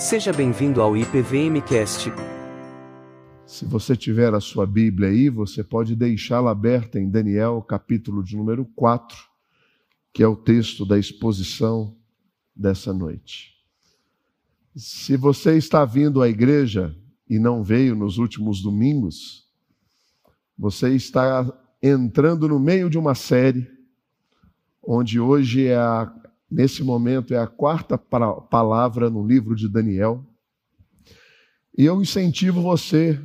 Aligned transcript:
Seja 0.00 0.32
bem-vindo 0.32 0.80
ao 0.80 0.96
IPVMcast. 0.96 2.10
Se 3.44 3.66
você 3.66 3.94
tiver 3.94 4.32
a 4.32 4.40
sua 4.40 4.66
Bíblia 4.66 5.10
aí, 5.10 5.28
você 5.28 5.62
pode 5.62 5.94
deixá-la 5.94 6.52
aberta 6.52 6.98
em 6.98 7.10
Daniel, 7.10 7.60
capítulo 7.60 8.24
de 8.24 8.34
número 8.34 8.64
4, 8.74 9.14
que 10.10 10.22
é 10.22 10.26
o 10.26 10.34
texto 10.34 10.86
da 10.86 10.98
exposição 10.98 11.94
dessa 12.56 12.94
noite. 12.94 13.52
Se 14.74 15.18
você 15.18 15.58
está 15.58 15.84
vindo 15.84 16.22
à 16.22 16.30
igreja 16.30 16.96
e 17.28 17.38
não 17.38 17.62
veio 17.62 17.94
nos 17.94 18.16
últimos 18.16 18.62
domingos, 18.62 19.46
você 20.56 20.94
está 20.94 21.46
entrando 21.82 22.48
no 22.48 22.58
meio 22.58 22.88
de 22.88 22.96
uma 22.96 23.14
série 23.14 23.70
onde 24.82 25.20
hoje 25.20 25.66
é 25.66 25.76
a 25.76 26.10
nesse 26.50 26.82
momento 26.82 27.32
é 27.32 27.38
a 27.38 27.46
quarta 27.46 27.96
palavra 27.96 29.08
no 29.08 29.24
livro 29.26 29.54
de 29.54 29.68
Daniel. 29.68 30.26
E 31.76 31.84
eu 31.84 32.02
incentivo 32.02 32.60
você, 32.60 33.18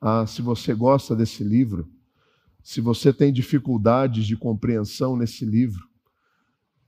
a, 0.00 0.26
se 0.26 0.42
você 0.42 0.74
gosta 0.74 1.14
desse 1.14 1.44
livro, 1.44 1.88
se 2.62 2.80
você 2.80 3.12
tem 3.12 3.32
dificuldades 3.32 4.26
de 4.26 4.36
compreensão 4.36 5.16
nesse 5.16 5.44
livro, 5.44 5.84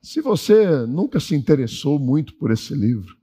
se 0.03 0.21
você 0.21 0.87
nunca 0.87 1.21
se 1.21 1.35
interessou 1.35 1.99
muito 1.99 2.35
por 2.35 2.51
esse 2.51 2.75
livro, 2.75 3.17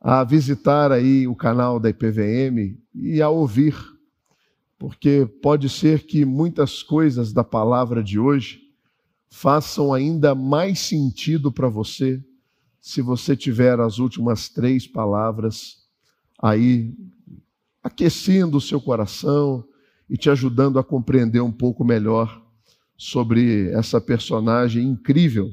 a 0.00 0.24
visitar 0.24 0.90
aí 0.90 1.26
o 1.26 1.34
canal 1.34 1.78
da 1.78 1.88
IPVM 1.88 2.78
e 2.94 3.22
a 3.22 3.28
ouvir, 3.28 3.76
porque 4.78 5.26
pode 5.42 5.68
ser 5.68 6.04
que 6.04 6.24
muitas 6.24 6.82
coisas 6.82 7.32
da 7.32 7.42
palavra 7.42 8.02
de 8.02 8.18
hoje 8.18 8.65
façam 9.30 9.92
ainda 9.92 10.34
mais 10.34 10.78
sentido 10.80 11.52
para 11.52 11.68
você 11.68 12.22
se 12.80 13.02
você 13.02 13.36
tiver 13.36 13.80
as 13.80 13.98
últimas 13.98 14.48
três 14.48 14.86
palavras 14.86 15.84
aí 16.40 16.94
aquecendo 17.82 18.58
o 18.58 18.60
seu 18.60 18.80
coração 18.80 19.64
e 20.08 20.16
te 20.16 20.30
ajudando 20.30 20.78
a 20.78 20.84
compreender 20.84 21.40
um 21.40 21.52
pouco 21.52 21.84
melhor 21.84 22.42
sobre 22.96 23.70
essa 23.72 24.00
personagem 24.00 24.86
incrível 24.86 25.50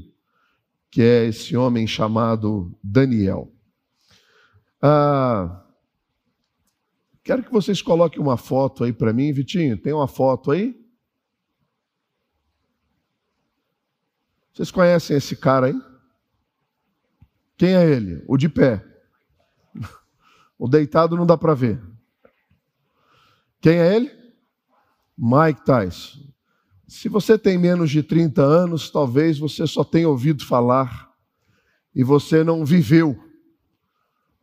que 0.94 1.02
é 1.02 1.26
esse 1.26 1.58
homem 1.58 1.88
chamado 1.88 2.72
Daniel. 2.84 3.52
Ah, 4.80 5.66
quero 7.24 7.42
que 7.42 7.52
vocês 7.52 7.82
coloquem 7.82 8.22
uma 8.22 8.38
foto 8.38 8.84
aí 8.84 8.94
para 8.94 9.12
mim, 9.12 9.34
Vitinho. 9.34 9.76
Tem 9.76 9.92
uma 9.92 10.08
foto 10.08 10.52
aí? 10.52 10.80
Vocês 14.54 14.70
conhecem 14.70 15.18
esse 15.18 15.36
cara 15.36 15.68
aí? 15.68 15.82
Quem 17.58 17.76
é 17.76 17.90
ele? 17.90 18.24
O 18.28 18.38
de 18.38 18.48
pé. 18.48 18.86
O 20.58 20.68
deitado 20.68 21.18
não 21.18 21.26
dá 21.26 21.38
para 21.38 21.54
ver. 21.54 21.82
Quem 23.60 23.80
é 23.80 23.96
ele? 23.96 24.12
Mike 25.18 25.66
Tyson. 25.66 26.20
Se 26.88 27.10
você 27.10 27.38
tem 27.38 27.58
menos 27.58 27.90
de 27.90 28.04
30 28.04 28.42
anos, 28.42 28.90
talvez 28.90 29.40
você 29.40 29.66
só 29.66 29.84
tenha 29.84 30.08
ouvido 30.08 30.46
falar 30.46 31.12
e 31.94 32.04
você 32.04 32.44
não 32.44 32.64
viveu 32.64 33.18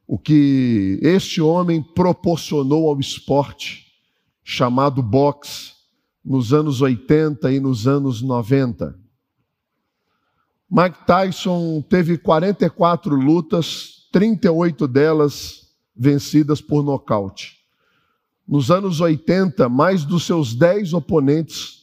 o 0.07 0.19
que 0.19 0.99
este 1.03 1.41
homem 1.41 1.81
proporcionou 1.81 2.89
ao 2.89 2.99
esporte 2.99 3.87
chamado 4.43 5.01
boxe 5.03 5.73
nos 6.25 6.53
anos 6.53 6.83
80 6.83 7.53
e 7.53 7.61
nos 7.61 7.87
anos 7.87 8.21
90. 8.21 9.00
Mike 10.71 11.05
Tyson 11.05 11.83
teve 11.83 12.17
44 12.17 13.17
lutas, 13.17 14.09
38 14.13 14.87
delas 14.87 15.69
vencidas 15.97 16.61
por 16.61 16.85
nocaute. 16.85 17.59
Nos 18.47 18.71
anos 18.71 19.01
80, 19.01 19.69
mais 19.69 20.05
dos 20.05 20.25
seus 20.25 20.55
10 20.55 20.93
oponentes 20.95 21.81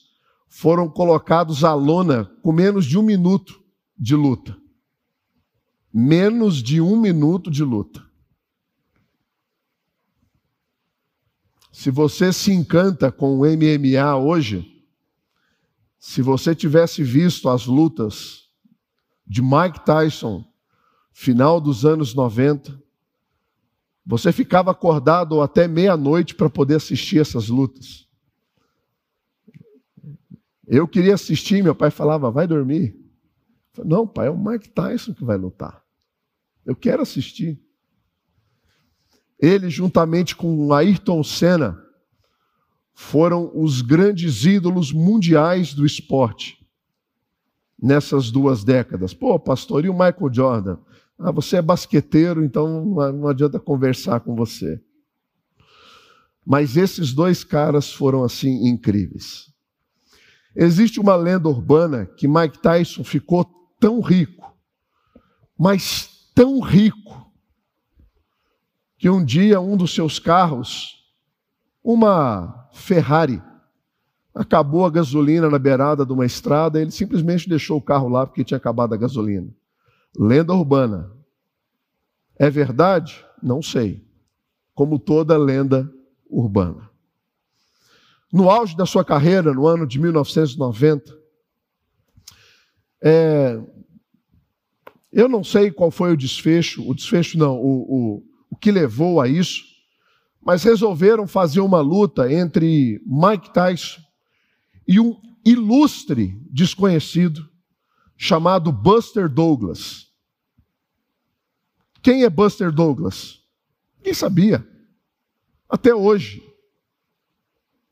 foram 0.48 0.90
colocados 0.90 1.66
à 1.66 1.74
lona 1.74 2.32
com 2.42 2.54
menos 2.54 2.86
de 2.86 2.98
um 2.98 3.02
minuto 3.02 3.62
de 3.98 4.16
luta. 4.16 4.58
Menos 5.94 6.64
de 6.64 6.80
um 6.80 6.98
minuto 6.98 7.52
de 7.52 7.64
luta. 7.64 8.06
Se 11.74 11.92
você 11.92 12.32
se 12.32 12.54
encanta 12.54 13.12
com 13.12 13.38
o 13.38 13.46
MMA 13.46 14.16
hoje, 14.16 14.66
se 16.00 16.22
você 16.22 16.56
tivesse 16.56 17.04
visto 17.04 17.50
as 17.50 17.66
lutas 17.66 18.47
de 19.28 19.42
Mike 19.42 19.84
Tyson, 19.86 20.46
final 21.12 21.60
dos 21.60 21.86
anos 21.86 22.14
90. 22.16 22.82
Você 24.06 24.32
ficava 24.32 24.72
acordado 24.72 25.42
até 25.42 25.68
meia-noite 25.68 26.34
para 26.34 26.50
poder 26.50 26.76
assistir 26.76 27.20
essas 27.20 27.50
lutas. 27.50 28.08
Eu 30.66 30.88
queria 30.88 31.14
assistir, 31.14 31.62
meu 31.62 31.76
pai 31.76 31.92
falava, 31.92 32.32
vai 32.32 32.48
dormir. 32.48 32.98
Falei, 33.74 33.92
Não, 33.92 34.08
pai, 34.08 34.28
é 34.28 34.30
o 34.30 34.38
Mike 34.38 34.70
Tyson 34.70 35.14
que 35.14 35.26
vai 35.26 35.38
lutar. 35.38 35.84
Eu 36.66 36.76
quero 36.76 37.02
assistir. 37.02 37.62
Ele, 39.40 39.70
juntamente 39.70 40.36
com 40.36 40.74
Ayrton 40.74 41.24
Senna, 41.24 41.82
foram 42.94 43.52
os 43.54 43.82
grandes 43.82 44.44
ídolos 44.46 44.92
mundiais 44.92 45.74
do 45.74 45.86
esporte 45.86 46.57
nessas 47.82 48.32
duas 48.32 48.64
décadas. 48.64 49.14
Pô, 49.14 49.40
pastor, 49.40 49.86
e 49.86 49.90
o 49.90 49.94
Michael 49.94 50.34
Jordan? 50.34 50.78
Ah, 51.20 51.32
você 51.32 51.58
é 51.58 51.62
basqueteiro, 51.62 52.44
então 52.44 52.86
não 52.86 53.28
adianta 53.28 53.60
conversar 53.60 54.20
com 54.20 54.36
você. 54.36 54.82
Mas 56.46 56.78
esses 56.78 57.14
dois 57.14 57.44
caras 57.44 57.92
foram 57.92 58.24
assim 58.24 58.68
incríveis. 58.68 59.52
Existe 60.56 61.00
uma 61.00 61.16
lenda 61.16 61.50
urbana 61.50 62.06
que 62.06 62.28
Mike 62.28 62.60
Tyson 62.60 63.04
ficou 63.04 63.46
tão 63.80 64.00
rico, 64.00 64.56
mas 65.58 66.32
tão 66.34 66.60
rico, 66.60 67.32
que 68.98 69.10
um 69.10 69.24
dia 69.24 69.60
um 69.60 69.78
dos 69.78 69.94
seus 69.94 70.18
carros, 70.18 70.96
uma 71.84 72.70
Ferrari, 72.74 73.42
acabou 74.38 74.86
a 74.86 74.90
gasolina 74.90 75.50
na 75.50 75.58
beirada 75.58 76.06
de 76.06 76.14
uma 76.14 76.26
estrada, 76.26 76.80
ele 76.80 76.92
simplesmente 76.92 77.50
deixou 77.50 77.78
o 77.78 77.82
carro 77.82 78.08
lá 78.08 78.26
porque 78.26 78.44
tinha 78.44 78.58
acabado 78.58 78.94
a 78.94 78.98
gasolina. 78.98 79.52
Lenda 80.16 80.54
urbana. 80.54 81.12
É 82.38 82.48
verdade? 82.50 83.26
Não 83.42 83.64
sei. 83.64 84.06
Como 84.76 85.00
toda 85.00 85.36
lenda 85.38 85.92
urbana. 86.30 86.88
No 88.32 88.50
auge 88.50 88.78
da 88.78 88.86
sua 88.86 89.04
carreira, 89.04 89.54
no 89.54 89.66
ano 89.66 89.88
de 89.88 90.00
1990, 90.00 91.18
é, 93.02 93.60
eu 95.12 95.28
não 95.28 95.44
sei 95.44 95.72
qual 95.72 95.90
foi 95.90 96.14
o 96.14 96.18
desfecho, 96.18 96.88
o 96.88 96.94
desfecho 96.94 97.40
não, 97.40 97.56
o, 97.56 98.18
o, 98.18 98.24
o 98.52 98.56
que 98.56 98.70
levou 98.70 99.20
a 99.20 99.28
isso, 99.28 99.64
mas 100.40 100.64
resolveram 100.64 101.26
fazer 101.26 101.62
uma 101.62 101.80
luta 101.80 102.32
entre 102.32 103.02
Mike 103.06 103.52
Tyson 103.52 104.07
e 104.88 105.00
um 105.00 105.20
ilustre 105.44 106.40
desconhecido 106.50 107.50
chamado 108.16 108.72
Buster 108.72 109.30
Douglas. 109.30 110.08
Quem 112.02 112.24
é 112.24 112.30
Buster 112.30 112.72
Douglas? 112.72 113.44
Ninguém 113.98 114.14
sabia. 114.14 114.68
Até 115.70 115.94
hoje. 115.94 116.44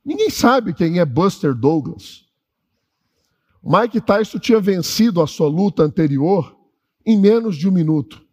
Ninguém 0.03 0.29
sabe 0.29 0.73
quem 0.73 0.99
é 0.99 1.05
Buster 1.05 1.53
Douglas. 1.53 2.25
Mike 3.61 3.99
Tyson 3.99 4.39
tinha 4.39 4.59
vencido 4.61 5.21
a 5.21 5.27
sua 5.27 5.47
luta 5.47 5.83
anterior 5.83 6.55
em 7.05 7.19
menos 7.19 7.57
de 7.57 7.67
um 7.67 7.71
minuto. 7.71 8.23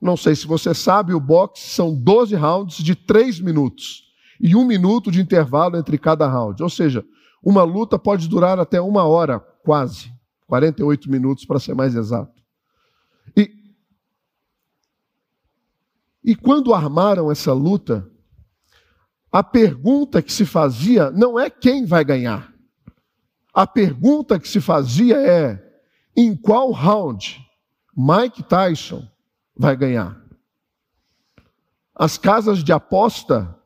Não 0.00 0.16
sei 0.16 0.34
se 0.34 0.46
você 0.46 0.74
sabe, 0.74 1.14
o 1.14 1.20
boxe 1.20 1.68
são 1.68 1.94
12 1.94 2.34
rounds 2.34 2.76
de 2.78 2.94
3 2.94 3.40
minutos 3.40 4.12
e 4.40 4.54
um 4.54 4.64
minuto 4.64 5.10
de 5.10 5.20
intervalo 5.20 5.76
entre 5.76 5.96
cada 5.96 6.28
round. 6.28 6.62
Ou 6.62 6.68
seja, 6.68 7.04
uma 7.42 7.62
luta 7.62 7.98
pode 7.98 8.28
durar 8.28 8.58
até 8.58 8.80
uma 8.80 9.04
hora, 9.04 9.38
quase, 9.38 10.12
48 10.46 11.10
minutos 11.10 11.44
para 11.44 11.60
ser 11.60 11.74
mais 11.74 11.94
exato. 11.94 12.42
E, 13.36 13.50
e 16.24 16.34
quando 16.34 16.74
armaram 16.74 17.30
essa 17.30 17.52
luta, 17.52 18.10
a 19.30 19.42
pergunta 19.42 20.22
que 20.22 20.32
se 20.32 20.46
fazia 20.46 21.10
não 21.10 21.38
é 21.38 21.50
quem 21.50 21.84
vai 21.84 22.04
ganhar. 22.04 22.52
A 23.52 23.66
pergunta 23.66 24.38
que 24.38 24.48
se 24.48 24.60
fazia 24.60 25.16
é: 25.16 25.80
em 26.16 26.34
qual 26.36 26.70
round 26.70 27.38
Mike 27.96 28.42
Tyson 28.44 29.06
vai 29.56 29.76
ganhar? 29.76 30.20
As 31.94 32.18
casas 32.18 32.62
de 32.62 32.72
aposta 32.72 33.58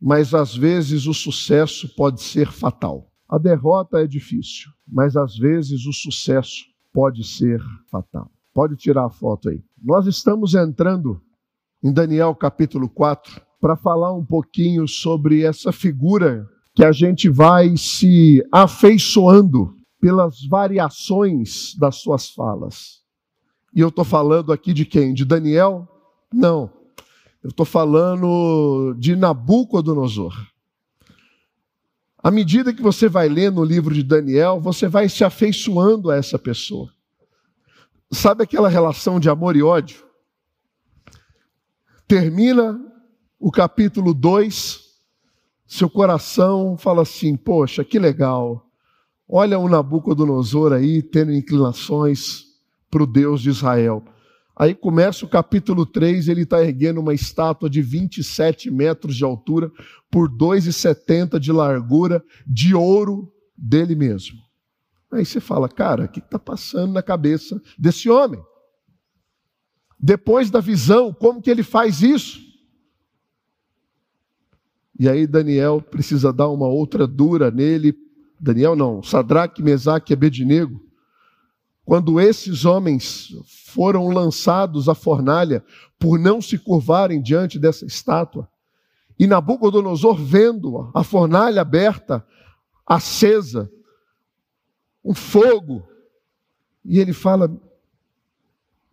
mas 0.00 0.34
às 0.34 0.56
vezes 0.56 1.06
o 1.06 1.14
sucesso 1.14 1.94
pode 1.94 2.22
ser 2.22 2.50
fatal. 2.50 3.08
A 3.28 3.38
derrota 3.38 4.00
é 4.00 4.06
difícil, 4.06 4.72
mas 4.88 5.16
às 5.16 5.38
vezes 5.38 5.86
o 5.86 5.92
sucesso 5.92 6.69
pode 6.92 7.24
ser 7.24 7.60
fatal. 7.90 8.30
Pode 8.52 8.76
tirar 8.76 9.06
a 9.06 9.10
foto 9.10 9.48
aí. 9.48 9.62
Nós 9.82 10.06
estamos 10.06 10.54
entrando 10.54 11.20
em 11.82 11.92
Daniel 11.92 12.34
capítulo 12.34 12.88
4 12.88 13.40
para 13.60 13.76
falar 13.76 14.12
um 14.12 14.24
pouquinho 14.24 14.88
sobre 14.88 15.42
essa 15.42 15.72
figura 15.72 16.48
que 16.74 16.84
a 16.84 16.92
gente 16.92 17.28
vai 17.28 17.76
se 17.76 18.44
afeiçoando 18.50 19.74
pelas 20.00 20.46
variações 20.48 21.74
das 21.76 21.96
suas 21.96 22.30
falas. 22.30 23.00
E 23.74 23.80
eu 23.80 23.88
estou 23.88 24.04
falando 24.04 24.52
aqui 24.52 24.72
de 24.72 24.84
quem? 24.84 25.12
De 25.12 25.24
Daniel? 25.24 25.86
Não. 26.32 26.70
Eu 27.42 27.50
estou 27.50 27.66
falando 27.66 28.94
de 28.98 29.14
Nabucodonosor. 29.14 30.34
À 32.22 32.30
medida 32.30 32.72
que 32.72 32.82
você 32.82 33.08
vai 33.08 33.28
lendo 33.28 33.60
o 33.60 33.64
livro 33.64 33.94
de 33.94 34.02
Daniel, 34.02 34.60
você 34.60 34.88
vai 34.88 35.08
se 35.08 35.24
afeiçoando 35.24 36.10
a 36.10 36.16
essa 36.16 36.38
pessoa. 36.38 36.92
Sabe 38.12 38.44
aquela 38.44 38.68
relação 38.68 39.18
de 39.18 39.30
amor 39.30 39.56
e 39.56 39.62
ódio? 39.62 40.04
Termina 42.06 42.78
o 43.38 43.50
capítulo 43.50 44.12
2, 44.12 44.80
seu 45.66 45.88
coração 45.88 46.76
fala 46.76 47.02
assim: 47.02 47.36
Poxa, 47.36 47.84
que 47.84 47.98
legal 47.98 48.70
Olha 49.32 49.60
o 49.60 49.68
Nabucodonosor 49.68 50.72
aí 50.72 51.00
tendo 51.00 51.32
inclinações 51.32 52.46
para 52.90 53.04
o 53.04 53.06
Deus 53.06 53.40
de 53.40 53.50
Israel. 53.50 54.02
Aí 54.60 54.74
começa 54.74 55.24
o 55.24 55.28
capítulo 55.28 55.86
3, 55.86 56.28
ele 56.28 56.42
está 56.42 56.62
erguendo 56.62 57.00
uma 57.00 57.14
estátua 57.14 57.70
de 57.70 57.80
27 57.80 58.70
metros 58.70 59.16
de 59.16 59.24
altura 59.24 59.72
por 60.10 60.28
2,70 60.28 61.38
de 61.38 61.50
largura, 61.50 62.22
de 62.46 62.74
ouro 62.74 63.32
dele 63.56 63.94
mesmo. 63.94 64.36
Aí 65.10 65.24
você 65.24 65.40
fala, 65.40 65.66
cara, 65.66 66.04
o 66.04 66.08
que 66.08 66.18
está 66.18 66.38
passando 66.38 66.92
na 66.92 67.02
cabeça 67.02 67.58
desse 67.78 68.10
homem? 68.10 68.38
Depois 69.98 70.50
da 70.50 70.60
visão, 70.60 71.10
como 71.10 71.40
que 71.40 71.48
ele 71.50 71.62
faz 71.62 72.02
isso? 72.02 72.38
E 74.98 75.08
aí 75.08 75.26
Daniel 75.26 75.80
precisa 75.80 76.34
dar 76.34 76.50
uma 76.50 76.68
outra 76.68 77.06
dura 77.06 77.50
nele 77.50 77.96
Daniel 78.40 78.74
não, 78.74 79.02
Sadraque, 79.02 79.62
Mesaque 79.62 80.12
e 80.12 80.14
Abednego, 80.14 80.80
quando 81.90 82.20
esses 82.20 82.64
homens 82.64 83.34
foram 83.44 84.10
lançados 84.10 84.88
à 84.88 84.94
fornalha 84.94 85.64
por 85.98 86.20
não 86.20 86.40
se 86.40 86.56
curvarem 86.56 87.20
diante 87.20 87.58
dessa 87.58 87.84
estátua, 87.84 88.48
e 89.18 89.26
Nabucodonosor 89.26 90.14
vendo 90.14 90.88
a 90.94 91.02
fornalha 91.02 91.60
aberta, 91.60 92.24
acesa, 92.86 93.68
um 95.04 95.12
fogo, 95.12 95.82
e 96.84 97.00
ele 97.00 97.12
fala: 97.12 97.52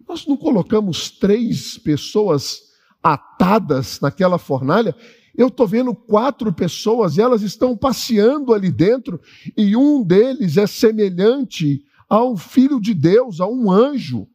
Nós 0.09 0.25
não 0.25 0.35
colocamos 0.35 1.11
três 1.11 1.77
pessoas 1.77 2.63
atadas 3.03 3.99
naquela 4.01 4.39
fornalha? 4.39 4.95
Eu 5.35 5.49
estou 5.49 5.67
vendo 5.67 5.93
quatro 5.93 6.51
pessoas 6.51 7.15
e 7.15 7.21
elas 7.21 7.43
estão 7.43 7.77
passeando 7.77 8.55
ali 8.55 8.71
dentro, 8.71 9.21
e 9.55 9.75
um 9.75 10.01
deles 10.01 10.57
é 10.57 10.65
semelhante 10.65 11.85
ao 12.07 12.37
filho 12.37 12.79
de 12.79 12.93
Deus, 12.93 13.39
a 13.39 13.47
um 13.47 13.71
anjo. 13.71 14.27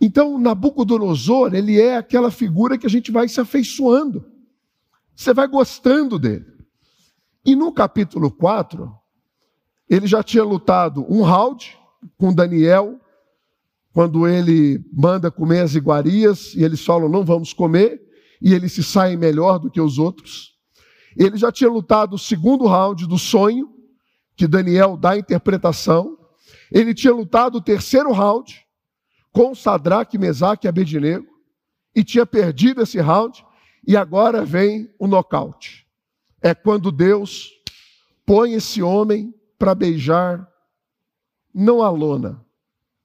Então, 0.00 0.38
Nabucodonosor, 0.38 1.54
ele 1.54 1.80
é 1.80 1.96
aquela 1.96 2.30
figura 2.30 2.76
que 2.76 2.86
a 2.86 2.90
gente 2.90 3.10
vai 3.10 3.28
se 3.28 3.40
afeiçoando. 3.40 4.24
Você 5.14 5.32
vai 5.32 5.46
gostando 5.46 6.18
dele. 6.18 6.46
E 7.44 7.54
no 7.54 7.72
capítulo 7.72 8.30
4, 8.30 8.92
ele 9.88 10.06
já 10.06 10.22
tinha 10.22 10.44
lutado 10.44 11.06
um 11.08 11.22
round 11.22 11.76
com 12.16 12.32
Daniel, 12.32 13.00
quando 13.92 14.26
ele 14.26 14.84
manda 14.92 15.30
comer 15.30 15.60
as 15.60 15.74
iguarias, 15.74 16.54
e 16.54 16.64
eles 16.64 16.84
falam: 16.84 17.08
não 17.08 17.24
vamos 17.24 17.52
comer 17.52 18.02
e 18.42 18.52
ele 18.52 18.68
se 18.68 18.82
sai 18.82 19.16
melhor 19.16 19.60
do 19.60 19.70
que 19.70 19.80
os 19.80 19.98
outros. 19.98 20.58
Ele 21.16 21.36
já 21.36 21.52
tinha 21.52 21.70
lutado 21.70 22.14
o 22.14 22.18
segundo 22.18 22.66
round 22.66 23.06
do 23.06 23.16
sonho, 23.16 23.71
que 24.36 24.46
Daniel 24.46 24.96
dá 24.96 25.10
a 25.10 25.18
interpretação. 25.18 26.18
Ele 26.70 26.94
tinha 26.94 27.12
lutado 27.12 27.56
o 27.56 27.62
terceiro 27.62 28.12
round 28.12 28.66
com 29.30 29.54
Sadraque, 29.54 30.18
Mesaque 30.18 30.66
e 30.66 30.68
Abednego 30.68 31.26
e 31.94 32.02
tinha 32.02 32.26
perdido 32.26 32.82
esse 32.82 33.00
round 33.00 33.44
e 33.86 33.96
agora 33.96 34.44
vem 34.44 34.92
o 34.98 35.06
nocaute. 35.06 35.86
É 36.40 36.54
quando 36.54 36.90
Deus 36.90 37.50
põe 38.24 38.54
esse 38.54 38.82
homem 38.82 39.34
para 39.58 39.74
beijar 39.74 40.48
não 41.54 41.82
a 41.82 41.90
lona, 41.90 42.44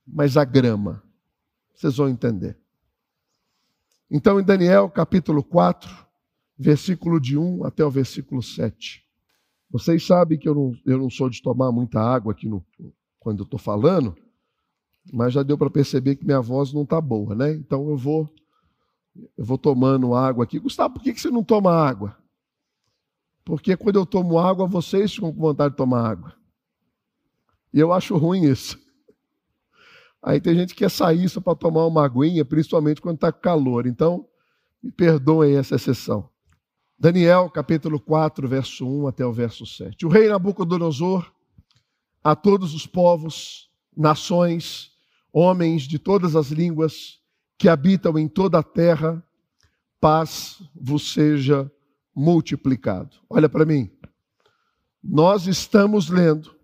mas 0.05 0.37
a 0.37 0.45
grama. 0.45 1.03
Vocês 1.75 1.97
vão 1.97 2.09
entender. 2.09 2.57
Então, 4.09 4.39
em 4.39 4.43
Daniel 4.43 4.89
capítulo 4.89 5.43
4, 5.43 6.07
versículo 6.57 7.19
de 7.19 7.37
1 7.37 7.65
até 7.65 7.85
o 7.85 7.91
versículo 7.91 8.41
7. 8.41 9.06
Vocês 9.69 10.05
sabem 10.05 10.37
que 10.37 10.47
eu 10.47 10.55
não, 10.55 10.71
eu 10.85 10.97
não 10.97 11.09
sou 11.09 11.29
de 11.29 11.41
tomar 11.41 11.71
muita 11.71 11.99
água 11.99 12.31
aqui 12.31 12.47
no, 12.47 12.65
quando 13.19 13.39
eu 13.39 13.43
estou 13.43 13.59
falando, 13.59 14.15
mas 15.11 15.33
já 15.33 15.43
deu 15.43 15.57
para 15.57 15.69
perceber 15.69 16.15
que 16.15 16.25
minha 16.25 16.41
voz 16.41 16.73
não 16.73 16.83
está 16.83 17.01
boa, 17.01 17.35
né? 17.35 17.53
Então 17.53 17.89
eu 17.89 17.97
vou 17.97 18.33
eu 19.37 19.43
vou 19.43 19.57
tomando 19.57 20.13
água 20.13 20.43
aqui. 20.43 20.59
Gustavo, 20.59 20.93
por 20.95 21.03
que, 21.03 21.13
que 21.13 21.19
você 21.19 21.31
não 21.31 21.43
toma 21.43 21.73
água? 21.73 22.15
Porque 23.43 23.75
quando 23.75 23.95
eu 23.95 24.05
tomo 24.05 24.37
água, 24.37 24.67
vocês 24.67 25.13
ficam 25.13 25.33
com 25.33 25.39
vontade 25.39 25.71
de 25.71 25.77
tomar 25.77 26.07
água. 26.07 26.35
E 27.73 27.79
eu 27.79 27.91
acho 27.91 28.17
ruim 28.17 28.43
isso. 28.43 28.77
Aí 30.21 30.41
tem 30.41 30.55
gente 30.55 30.73
que 30.73 30.79
quer 30.79 30.91
sair 30.91 31.29
só 31.29 31.39
para 31.39 31.55
tomar 31.55 31.85
uma 31.85 32.05
aguinha, 32.05 32.43
principalmente 32.43 33.01
quando 33.01 33.15
está 33.15 33.31
calor. 33.31 33.87
Então, 33.87 34.27
me 34.83 34.91
perdoem 34.91 35.55
essa 35.55 35.75
exceção. 35.75 36.29
Daniel, 36.99 37.47
capítulo 37.51 37.99
4, 37.99 38.47
verso 38.47 38.87
1 38.87 39.07
até 39.07 39.23
o 39.23 39.31
verso 39.31 39.67
7. 39.67 40.03
O 40.07 40.09
rei 40.09 40.27
Nabucodonosor, 40.29 41.31
a 42.23 42.35
todos 42.35 42.73
os 42.73 42.87
povos, 42.87 43.69
nações, 43.95 44.91
homens 45.31 45.83
de 45.83 45.99
todas 45.99 46.35
as 46.35 46.47
línguas 46.47 47.21
que 47.55 47.69
habitam 47.69 48.17
em 48.17 48.27
toda 48.27 48.57
a 48.57 48.63
terra, 48.63 49.23
paz 50.01 50.59
vos 50.73 51.13
seja 51.13 51.71
multiplicado. 52.15 53.15
Olha 53.29 53.47
para 53.47 53.63
mim. 53.63 53.91
Nós 55.03 55.45
estamos 55.45 56.09
lendo 56.09 56.55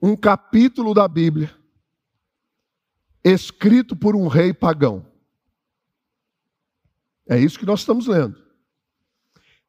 um 0.00 0.14
capítulo 0.14 0.94
da 0.94 1.08
Bíblia 1.08 1.52
escrito 3.24 3.96
por 3.96 4.14
um 4.14 4.28
rei 4.28 4.54
pagão. 4.54 5.04
É 7.28 7.36
isso 7.36 7.58
que 7.58 7.66
nós 7.66 7.80
estamos 7.80 8.06
lendo. 8.06 8.41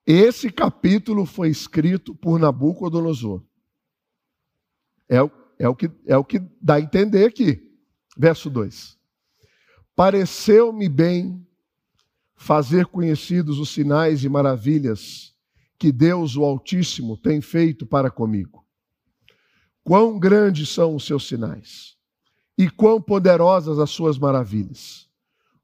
Esse 0.05 0.51
capítulo 0.51 1.25
foi 1.25 1.49
escrito 1.49 2.13
por 2.13 2.39
Nabucodonosor. 2.39 3.43
É, 5.07 5.17
é, 5.59 5.69
o, 5.69 5.75
que, 5.75 5.89
é 6.05 6.17
o 6.17 6.23
que 6.23 6.39
dá 6.61 6.75
a 6.75 6.81
entender 6.81 7.25
aqui. 7.25 7.71
Verso 8.17 8.49
2: 8.49 8.97
Pareceu-me 9.95 10.89
bem 10.89 11.45
fazer 12.35 12.87
conhecidos 12.87 13.59
os 13.59 13.69
sinais 13.69 14.23
e 14.23 14.29
maravilhas 14.29 15.33
que 15.79 15.91
Deus, 15.91 16.35
o 16.35 16.43
Altíssimo, 16.43 17.17
tem 17.17 17.41
feito 17.41 17.85
para 17.85 18.09
comigo. 18.09 18.65
Quão 19.83 20.17
grandes 20.17 20.69
são 20.69 20.95
os 20.95 21.05
seus 21.05 21.27
sinais 21.27 21.97
e 22.57 22.69
quão 22.69 23.01
poderosas 23.01 23.79
as 23.79 23.89
suas 23.89 24.17
maravilhas. 24.17 25.09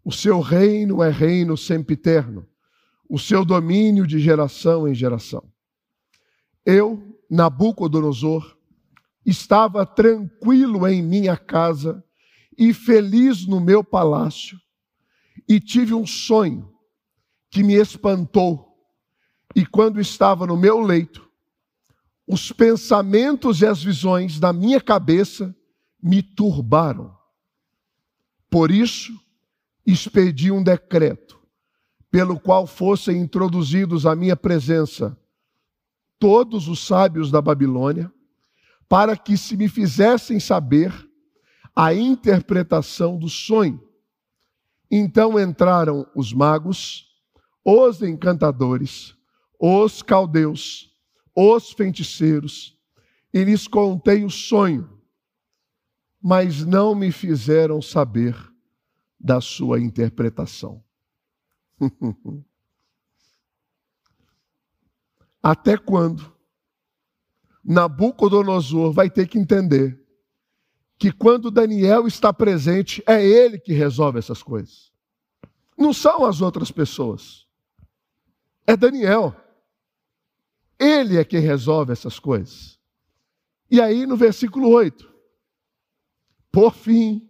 O 0.04 0.12
seu 0.12 0.40
reino 0.40 1.04
é 1.04 1.10
reino 1.10 1.56
sempiterno, 1.56 2.48
o 3.10 3.18
seu 3.18 3.44
domínio 3.44 4.06
de 4.06 4.20
geração 4.20 4.88
em 4.88 4.94
geração. 4.94 5.44
Eu, 6.64 7.18
Nabucodonosor, 7.30 8.56
estava 9.26 9.86
tranquilo 9.86 10.88
em 10.88 11.02
minha 11.02 11.36
casa 11.36 12.04
e 12.58 12.74
feliz 12.74 13.48
no 13.48 13.60
meu 13.60 13.84
palácio, 13.84 14.60
e 15.48 15.60
tive 15.60 15.94
um 15.94 16.06
sonho 16.06 16.72
que 17.50 17.64
me 17.64 17.74
espantou. 17.74 18.78
E 19.56 19.66
quando 19.66 20.00
estava 20.00 20.46
no 20.46 20.56
meu 20.56 20.80
leito, 20.80 21.28
os 22.28 22.52
pensamentos 22.52 23.62
e 23.62 23.66
as 23.66 23.82
visões 23.82 24.40
da 24.40 24.54
minha 24.54 24.80
cabeça 24.80 25.56
me 26.02 26.22
turbaram. 26.22 27.18
Por 28.50 28.70
isso, 28.70 29.12
expedi 29.86 30.52
um 30.52 30.62
decreto, 30.62 31.39
pelo 32.12 32.40
qual 32.40 32.66
fossem 32.66 33.18
introduzidos 33.20 34.06
à 34.06 34.16
minha 34.16 34.36
presença 34.36 35.18
todos 36.18 36.68
os 36.68 36.86
sábios 36.86 37.32
da 37.32 37.42
Babilônia, 37.42 38.12
para 38.90 39.16
que 39.16 39.38
se 39.38 39.56
me 39.56 39.70
fizessem 39.70 40.40
saber 40.40 40.92
a 41.76 41.94
interpretação 41.94 43.18
do 43.18 43.30
sonho. 43.30 43.82
Então 44.92 45.40
entraram 45.40 46.06
os 46.16 46.34
magos, 46.34 47.08
os 47.64 48.02
encantadores, 48.02 49.16
os 49.60 50.02
caldeus, 50.02 50.92
os 51.36 51.72
feiticeiros, 51.72 52.78
e 53.34 53.44
lhes 53.44 53.68
contei 53.68 54.26
o 54.26 54.30
sonho, 54.30 54.90
mas 56.22 56.66
não 56.66 56.96
me 56.96 57.12
fizeram 57.12 57.82
saber 57.82 58.36
da 59.20 59.40
sua 59.40 59.80
interpretação. 59.80 60.84
Até 65.42 65.78
quando 65.78 66.34
Nabucodonosor 67.64 68.92
vai 68.92 69.10
ter 69.10 69.28
que 69.28 69.40
entender 69.40 70.00
que 70.98 71.12
quando 71.14 71.50
Daniel 71.50 72.08
está 72.08 72.34
presente, 72.34 73.02
é 73.08 73.26
ele 73.26 73.58
que 73.58 73.72
resolve 73.72 74.20
essas 74.20 74.44
coisas. 74.44 74.92
Não 75.78 75.94
são 75.94 76.26
as 76.26 76.42
outras 76.42 76.72
pessoas. 76.72 77.48
É 78.68 78.76
Daniel. 78.76 79.34
Ele 80.78 81.18
é 81.18 81.24
quem 81.24 81.40
resolve 81.40 81.94
essas 81.94 82.20
coisas. 82.20 82.78
E 83.72 83.80
aí, 83.80 84.06
no 84.06 84.18
versículo 84.18 84.68
8, 84.70 85.10
por 86.52 86.74
fim, 86.74 87.29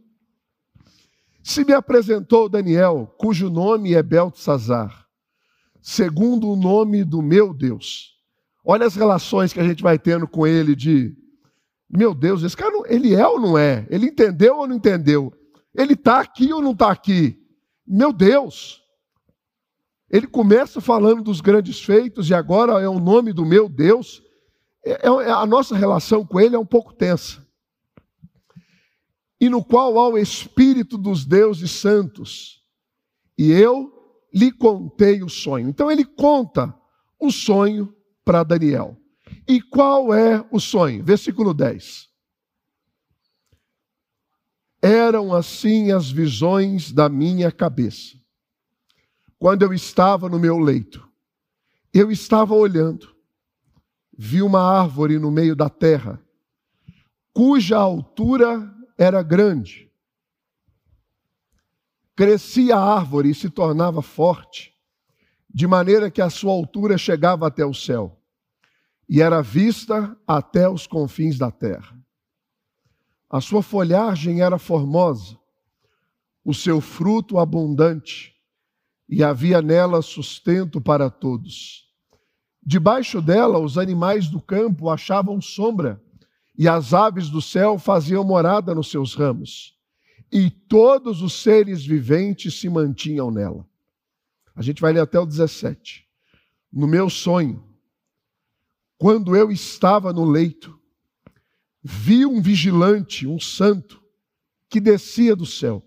se 1.50 1.66
me 1.66 1.74
apresentou 1.74 2.48
Daniel, 2.48 3.14
cujo 3.18 3.50
nome 3.50 3.96
é 3.96 4.04
Beltesazar, 4.04 5.06
segundo 5.82 6.50
o 6.50 6.56
nome 6.56 7.04
do 7.04 7.22
meu 7.22 7.54
Deus. 7.54 8.16
Olha 8.64 8.86
as 8.86 8.96
relações 8.96 9.52
que 9.52 9.60
a 9.60 9.64
gente 9.64 9.82
vai 9.82 9.98
tendo 9.98 10.28
com 10.28 10.46
ele 10.46 10.76
de 10.76 11.16
meu 11.90 12.14
Deus, 12.14 12.44
esse 12.44 12.56
cara, 12.56 12.70
não, 12.70 12.86
ele 12.86 13.16
é 13.16 13.28
ou 13.28 13.40
não 13.40 13.58
é? 13.58 13.88
Ele 13.90 14.06
entendeu 14.06 14.58
ou 14.58 14.68
não 14.68 14.76
entendeu? 14.76 15.34
Ele 15.74 15.94
está 15.94 16.20
aqui 16.20 16.54
ou 16.54 16.62
não 16.62 16.74
está 16.74 16.92
aqui? 16.92 17.36
Meu 17.86 18.14
Deus! 18.14 18.84
Ele 20.08 20.28
começa 20.28 20.80
falando 20.80 21.24
dos 21.24 21.42
grandes 21.42 21.82
feitos 21.82 22.30
e 22.30 22.34
agora 22.34 22.74
é 22.80 22.88
o 22.88 23.00
nome 23.00 23.34
do 23.34 23.44
meu 23.44 23.68
Deus. 23.68 24.22
É, 24.86 25.08
é, 25.08 25.32
a 25.32 25.48
nossa 25.48 25.76
relação 25.76 26.24
com 26.24 26.40
ele 26.40 26.56
é 26.56 26.60
um 26.60 26.66
pouco 26.66 26.94
tensa. 26.94 27.39
E 29.40 29.50
no 29.50 29.64
qual 29.64 29.98
há 29.98 30.10
o 30.10 30.18
Espírito 30.18 30.98
dos 30.98 31.26
deuses 31.26 31.72
santos. 31.72 32.62
E 33.38 33.52
eu 33.52 33.92
lhe 34.34 34.52
contei 34.52 35.24
o 35.24 35.30
sonho. 35.30 35.70
Então 35.70 35.90
ele 35.90 36.04
conta 36.04 36.76
o 37.20 37.32
sonho 37.32 37.94
para 38.24 38.44
Daniel. 38.44 38.98
E 39.48 39.62
qual 39.62 40.14
é 40.14 40.46
o 40.52 40.60
sonho? 40.60 41.04
Versículo 41.04 41.54
10. 41.54 42.10
Eram 44.82 45.34
assim 45.34 45.92
as 45.92 46.10
visões 46.10 46.92
da 46.92 47.10
minha 47.10 47.52
cabeça. 47.52 48.18
Quando 49.38 49.64
eu 49.64 49.74
estava 49.74 50.30
no 50.30 50.40
meu 50.40 50.58
leito, 50.60 51.08
eu 51.94 52.12
estava 52.12 52.54
olhando, 52.54 53.16
vi 54.18 54.42
uma 54.42 54.62
árvore 54.62 55.18
no 55.18 55.32
meio 55.32 55.56
da 55.56 55.70
terra, 55.70 56.22
cuja 57.34 57.78
altura 57.78 58.72
era 59.00 59.24
grande. 59.24 59.90
Crescia 62.18 62.76
a 62.76 62.96
árvore 62.98 63.30
e 63.30 63.34
se 63.34 63.50
tornava 63.50 64.02
forte, 64.02 64.74
de 65.50 65.66
maneira 65.66 66.12
que 66.12 66.22
a 66.22 66.30
sua 66.30 66.52
altura 66.52 66.98
chegava 66.98 67.48
até 67.48 67.66
o 67.66 67.74
céu 67.74 68.20
e 69.08 69.22
era 69.22 69.42
vista 69.42 70.16
até 70.28 70.70
os 70.70 70.86
confins 70.86 71.38
da 71.38 71.50
terra. 71.50 71.98
A 73.30 73.40
sua 73.40 73.64
folhagem 73.64 74.42
era 74.42 74.60
formosa, 74.60 75.40
o 76.44 76.54
seu 76.54 76.82
fruto 76.82 77.40
abundante, 77.40 78.36
e 79.08 79.24
havia 79.24 79.62
nela 79.62 80.02
sustento 80.02 80.80
para 80.82 81.10
todos. 81.10 81.88
Debaixo 82.62 83.22
dela, 83.22 83.58
os 83.58 83.78
animais 83.78 84.28
do 84.28 84.40
campo 84.42 84.90
achavam 84.90 85.42
sombra, 85.42 86.04
e 86.60 86.68
as 86.68 86.94
aves 86.94 87.30
do 87.30 87.42
céu 87.42 87.80
faziam 87.80 88.22
morada 88.22 88.76
nos 88.76 88.92
seus 88.92 89.16
ramos, 89.16 89.78
e 90.30 90.50
todos 90.50 91.22
os 91.22 91.42
seres 91.42 91.86
viventes 91.86 92.60
se 92.60 92.68
mantinham 92.68 93.32
nela. 93.32 93.66
A 94.54 94.62
gente 94.62 94.82
vai 94.82 94.92
ler 94.92 95.00
até 95.00 95.18
o 95.18 95.26
17. 95.26 96.06
No 96.70 96.86
meu 96.86 97.10
sonho, 97.10 97.64
quando 98.98 99.38
eu 99.38 99.50
estava 99.50 100.12
no 100.12 100.26
leito, 100.26 100.78
vi 101.82 102.26
um 102.26 102.42
vigilante, 102.42 103.26
um 103.26 103.40
santo, 103.40 104.04
que 104.70 104.82
descia 104.82 105.38
do 105.38 105.46
céu, 105.46 105.82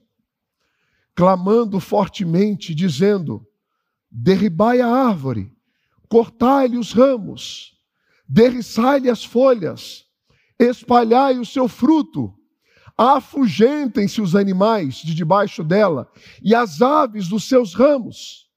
clamando 1.14 1.78
fortemente, 1.80 2.74
dizendo: 2.74 3.46
Derribai 4.10 4.80
a 4.80 4.88
árvore, 4.88 5.54
cortai-lhe 6.08 6.78
os 6.78 6.92
ramos, 6.94 7.78
derriçai-lhe 8.26 9.10
as 9.10 9.22
folhas, 9.22 10.10
espalhai 10.64 11.38
o 11.38 11.44
seu 11.44 11.68
fruto, 11.68 12.32
afugentem-se 12.96 14.20
os 14.20 14.36
animais 14.36 14.96
de 14.96 15.14
debaixo 15.14 15.64
dela 15.64 16.10
e 16.42 16.54
as 16.54 16.82
aves 16.82 17.28
dos 17.28 17.48
seus 17.48 17.74
ramos. 17.74 18.50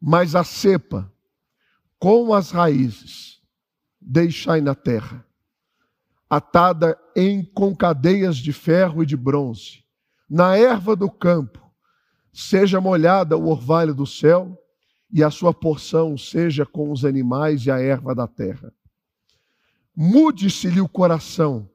Mas 0.00 0.34
a 0.34 0.44
cepa, 0.44 1.12
com 1.98 2.32
as 2.34 2.50
raízes, 2.50 3.40
deixai 4.00 4.60
na 4.60 4.74
terra, 4.74 5.24
atada 6.28 6.98
em 7.14 7.44
com 7.44 7.74
cadeias 7.76 8.36
de 8.36 8.52
ferro 8.52 9.02
e 9.02 9.06
de 9.06 9.16
bronze, 9.16 9.84
na 10.28 10.56
erva 10.56 10.96
do 10.96 11.10
campo, 11.10 11.60
seja 12.32 12.80
molhada 12.80 13.36
o 13.36 13.48
orvalho 13.48 13.94
do 13.94 14.06
céu, 14.06 14.58
e 15.12 15.22
a 15.22 15.30
sua 15.30 15.52
porção 15.52 16.16
seja 16.16 16.64
com 16.64 16.90
os 16.90 17.04
animais 17.04 17.66
e 17.66 17.70
a 17.70 17.78
erva 17.78 18.14
da 18.14 18.26
terra. 18.26 18.72
Mude-se-lhe 19.94 20.80
o 20.80 20.88
coração, 20.88 21.68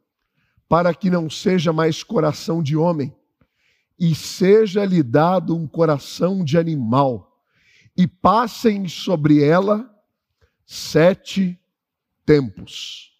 para 0.67 0.93
que 0.93 1.09
não 1.09 1.29
seja 1.29 1.71
mais 1.71 2.03
coração 2.03 2.63
de 2.63 2.75
homem, 2.75 3.15
e 3.99 4.13
seja-lhe 4.15 5.03
dado 5.03 5.55
um 5.55 5.67
coração 5.67 6.43
de 6.43 6.57
animal, 6.57 7.43
e 7.95 8.07
passem 8.07 8.87
sobre 8.87 9.43
ela 9.43 9.89
sete 10.65 11.59
tempos. 12.25 13.11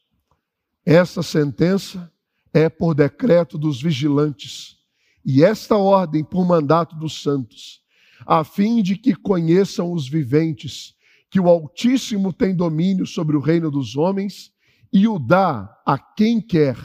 Essa 0.86 1.22
sentença 1.22 2.12
é 2.52 2.68
por 2.70 2.96
decreto 2.96 3.58
dos 3.58 3.82
vigilantes, 3.82 4.78
e 5.24 5.44
esta 5.44 5.78
ordem 5.78 6.24
por 6.24 6.46
mandato 6.46 6.96
dos 6.96 7.22
santos, 7.22 7.82
a 8.26 8.44
fim 8.44 8.82
de 8.82 8.96
que 8.98 9.14
conheçam 9.14 9.92
os 9.92 10.08
viventes 10.08 10.96
que 11.30 11.40
o 11.40 11.48
Altíssimo 11.48 12.34
tem 12.34 12.56
domínio 12.56 13.06
sobre 13.06 13.36
o 13.36 13.40
reino 13.40 13.70
dos 13.70 13.96
homens 13.96 14.52
e 14.92 15.08
o 15.08 15.20
dá 15.20 15.82
a 15.86 15.98
quem 15.98 16.42
quer, 16.42 16.78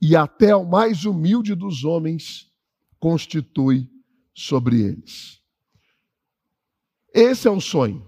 e 0.00 0.16
até 0.16 0.50
ao 0.50 0.64
mais 0.64 1.04
humilde 1.04 1.54
dos 1.54 1.84
homens 1.84 2.50
constitui 2.98 3.88
sobre 4.34 4.80
eles. 4.80 5.40
Esse 7.12 7.46
é 7.46 7.50
o 7.50 7.60
sonho. 7.60 8.04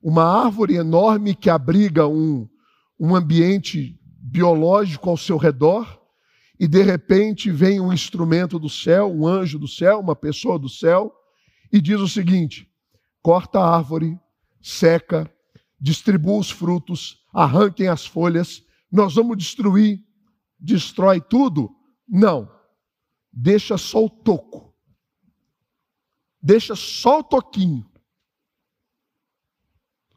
uma 0.00 0.24
árvore 0.24 0.76
enorme 0.76 1.34
que 1.34 1.50
abriga 1.50 2.06
um, 2.06 2.48
um 2.98 3.14
ambiente 3.14 3.98
biológico 4.02 5.10
ao 5.10 5.16
seu 5.16 5.36
redor, 5.36 6.00
e 6.58 6.66
de 6.66 6.82
repente 6.82 7.50
vem 7.50 7.80
um 7.80 7.92
instrumento 7.92 8.58
do 8.58 8.68
céu, 8.68 9.12
um 9.12 9.26
anjo 9.26 9.58
do 9.58 9.68
céu, 9.68 10.00
uma 10.00 10.16
pessoa 10.16 10.58
do 10.58 10.68
céu, 10.68 11.12
e 11.72 11.80
diz 11.80 12.00
o 12.00 12.08
seguinte: 12.08 12.68
corta 13.22 13.60
a 13.60 13.76
árvore, 13.76 14.18
seca, 14.60 15.30
distribua 15.80 16.38
os 16.38 16.50
frutos, 16.50 17.18
arranquem 17.32 17.88
as 17.88 18.06
folhas, 18.06 18.64
nós 18.90 19.14
vamos 19.14 19.36
destruir, 19.36 20.04
destrói 20.58 21.20
tudo? 21.20 21.74
Não. 22.06 22.50
Deixa 23.32 23.76
só 23.76 24.04
o 24.04 24.10
toco. 24.10 24.74
Deixa 26.40 26.74
só 26.74 27.20
o 27.20 27.24
toquinho. 27.24 27.88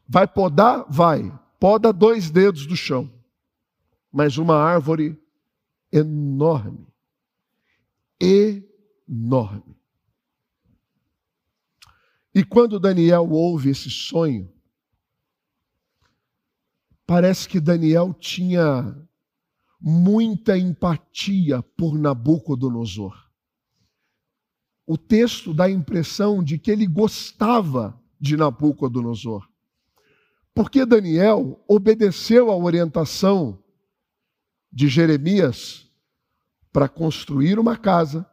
Vai 0.07 0.27
podar? 0.27 0.85
Vai. 0.89 1.31
Poda 1.59 1.91
dois 1.93 2.29
dedos 2.29 2.65
do 2.65 2.75
chão. 2.75 3.11
Mas 4.11 4.37
uma 4.37 4.55
árvore 4.55 5.21
enorme. 5.91 6.87
Enorme. 8.19 9.75
E 12.33 12.43
quando 12.43 12.79
Daniel 12.79 13.29
ouve 13.29 13.69
esse 13.69 13.89
sonho, 13.89 14.51
parece 17.11 17.45
que 17.45 17.59
Daniel 17.59 18.13
tinha 18.13 18.97
muita 19.81 20.57
empatia 20.57 21.61
por 21.61 21.99
Nabucodonosor. 21.99 23.13
O 24.87 24.97
texto 24.97 25.53
dá 25.53 25.65
a 25.65 25.69
impressão 25.69 26.41
de 26.41 26.57
que 26.57 26.71
ele 26.71 26.87
gostava 26.87 28.01
de 28.17 28.37
Nabucodonosor. 28.37 29.45
Porque 30.55 30.85
Daniel 30.85 31.61
obedeceu 31.67 32.49
à 32.49 32.55
orientação 32.55 33.61
de 34.71 34.87
Jeremias 34.87 35.91
para 36.71 36.87
construir 36.87 37.59
uma 37.59 37.75
casa, 37.75 38.25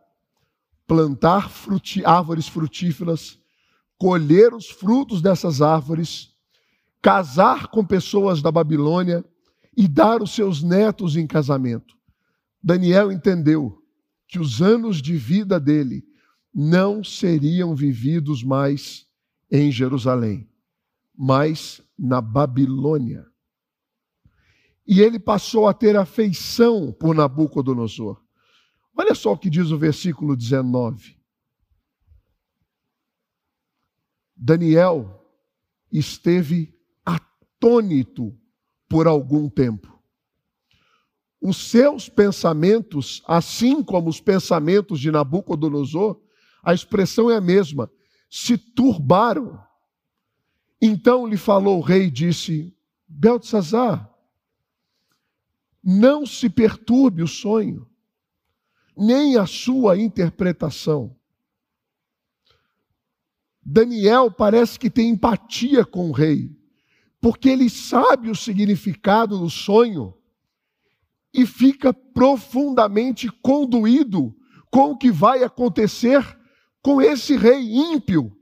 plantar 0.87 1.51
fruti 1.51 2.05
árvores 2.05 2.47
frutíferas, 2.47 3.41
colher 3.99 4.55
os 4.55 4.71
frutos 4.71 5.21
dessas 5.21 5.61
árvores, 5.61 6.38
casar 7.01 7.69
com 7.69 7.85
pessoas 7.85 8.43
da 8.43 8.51
Babilônia 8.51 9.25
e 9.77 9.87
dar 9.87 10.23
os 10.23 10.35
seus 10.35 10.63
netos 10.63 11.17
em 11.17 11.27
casamento. 11.27 11.97
Daniel 12.63 13.13
entendeu 13.13 13.83
que 14.27 14.39
os 14.39 14.61
anos 14.61 15.01
de 15.01 15.17
vida 15.17 15.59
dele 15.61 16.05
não 16.53 17.05
seriam 17.05 17.75
vividos 17.75 18.43
mais 18.43 19.07
em 19.51 19.71
Jerusalém, 19.71 20.49
mas 21.17 21.81
na 21.99 22.21
Babilônia. 22.21 23.27
E 24.87 25.01
ele 25.01 25.19
passou 25.19 25.69
a 25.69 25.75
ter 25.75 25.97
afeição 25.97 26.93
por 26.93 27.15
Nabucodonosor. 27.15 28.21
Olha 28.97 29.15
só 29.15 29.33
o 29.33 29.39
que 29.39 29.49
diz 29.49 29.71
o 29.71 29.79
versículo 29.79 30.35
19. 30.35 31.17
Daniel 34.35 35.25
esteve 35.93 36.78
atônito 37.59 38.37
por 38.89 39.07
algum 39.07 39.49
tempo. 39.49 39.99
Os 41.41 41.57
seus 41.71 42.09
pensamentos, 42.09 43.23
assim 43.27 43.83
como 43.83 44.09
os 44.09 44.21
pensamentos 44.21 44.99
de 44.99 45.11
Nabucodonosor, 45.11 46.21
a 46.63 46.73
expressão 46.73 47.31
é 47.31 47.37
a 47.37 47.41
mesma, 47.41 47.91
se 48.31 48.57
turbaram. 48.57 49.61
Então 50.81 51.27
lhe 51.27 51.37
falou 51.37 51.79
o 51.79 51.83
rei 51.83 52.05
e 52.07 52.11
disse: 52.11 52.77
Beltesazar, 53.07 54.13
não 55.83 56.27
se 56.27 56.49
perturbe 56.49 57.23
o 57.23 57.29
sonho, 57.29 57.89
nem 58.97 59.37
a 59.37 59.47
sua 59.47 59.97
interpretação 59.99 61.19
Daniel 63.71 64.31
parece 64.31 64.79
que 64.79 64.89
tem 64.89 65.11
empatia 65.11 65.85
com 65.85 66.09
o 66.09 66.13
rei, 66.13 66.58
porque 67.21 67.49
ele 67.49 67.69
sabe 67.69 68.31
o 68.31 68.35
significado 68.35 69.39
do 69.39 69.51
sonho 69.51 70.15
e 71.33 71.45
fica 71.45 71.93
profundamente 71.93 73.29
conduído 73.29 74.35
com 74.71 74.93
o 74.93 74.97
que 74.97 75.11
vai 75.11 75.43
acontecer 75.43 76.23
com 76.83 77.03
esse 77.03 77.37
rei 77.37 77.61
ímpio. 77.61 78.37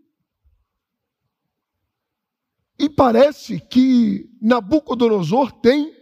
E 2.79 2.89
parece 2.89 3.59
que 3.59 4.29
Nabucodonosor 4.41 5.51
tem 5.53 5.95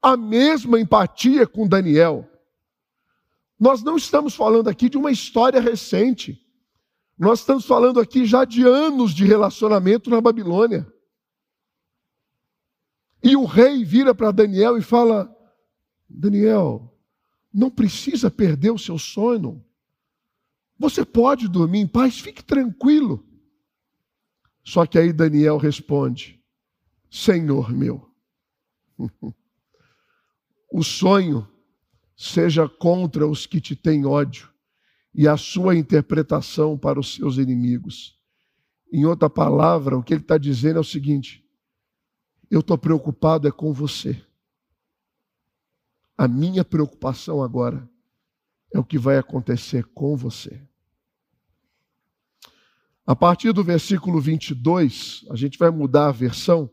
a 0.00 0.16
mesma 0.16 0.80
empatia 0.80 1.46
com 1.46 1.66
Daniel. 1.66 2.28
Nós 3.58 3.82
não 3.82 3.96
estamos 3.96 4.34
falando 4.34 4.68
aqui 4.68 4.88
de 4.88 4.96
uma 4.96 5.10
história 5.10 5.60
recente. 5.60 6.40
Nós 7.18 7.40
estamos 7.40 7.66
falando 7.66 8.00
aqui 8.00 8.24
já 8.24 8.44
de 8.44 8.66
anos 8.66 9.12
de 9.12 9.26
relacionamento 9.26 10.08
na 10.08 10.20
Babilônia. 10.20 10.90
E 13.22 13.36
o 13.36 13.44
rei 13.44 13.84
vira 13.84 14.14
para 14.14 14.30
Daniel 14.30 14.78
e 14.78 14.82
fala: 14.82 15.34
Daniel, 16.08 16.96
não 17.52 17.70
precisa 17.70 18.30
perder 18.30 18.70
o 18.70 18.78
seu 18.78 18.98
sono. 18.98 19.64
Você 20.78 21.04
pode 21.04 21.48
dormir 21.48 21.80
em 21.80 21.86
paz, 21.86 22.18
fique 22.18 22.42
tranquilo. 22.42 23.26
Só 24.64 24.86
que 24.86 24.98
aí 24.98 25.12
Daniel 25.12 25.58
responde: 25.58 26.42
Senhor 27.10 27.72
meu, 27.72 28.10
o 30.72 30.82
sonho 30.82 31.46
seja 32.16 32.68
contra 32.68 33.26
os 33.26 33.46
que 33.46 33.60
te 33.60 33.74
têm 33.74 34.06
ódio 34.06 34.50
e 35.14 35.26
a 35.26 35.36
sua 35.36 35.76
interpretação 35.76 36.78
para 36.78 37.00
os 37.00 37.14
seus 37.14 37.36
inimigos. 37.36 38.18
Em 38.92 39.04
outra 39.04 39.28
palavra, 39.28 39.96
o 39.96 40.02
que 40.02 40.14
ele 40.14 40.22
está 40.22 40.38
dizendo 40.38 40.78
é 40.78 40.80
o 40.80 40.84
seguinte: 40.84 41.44
eu 42.50 42.60
estou 42.60 42.76
preocupado 42.76 43.46
é 43.46 43.52
com 43.52 43.72
você. 43.72 44.20
A 46.18 46.26
minha 46.26 46.64
preocupação 46.64 47.42
agora 47.42 47.88
é 48.74 48.78
o 48.78 48.84
que 48.84 48.98
vai 48.98 49.16
acontecer 49.16 49.84
com 49.94 50.16
você. 50.16 50.60
A 53.06 53.14
partir 53.16 53.52
do 53.52 53.64
versículo 53.64 54.20
22, 54.20 55.24
a 55.30 55.36
gente 55.36 55.58
vai 55.58 55.70
mudar 55.70 56.08
a 56.08 56.12
versão, 56.12 56.70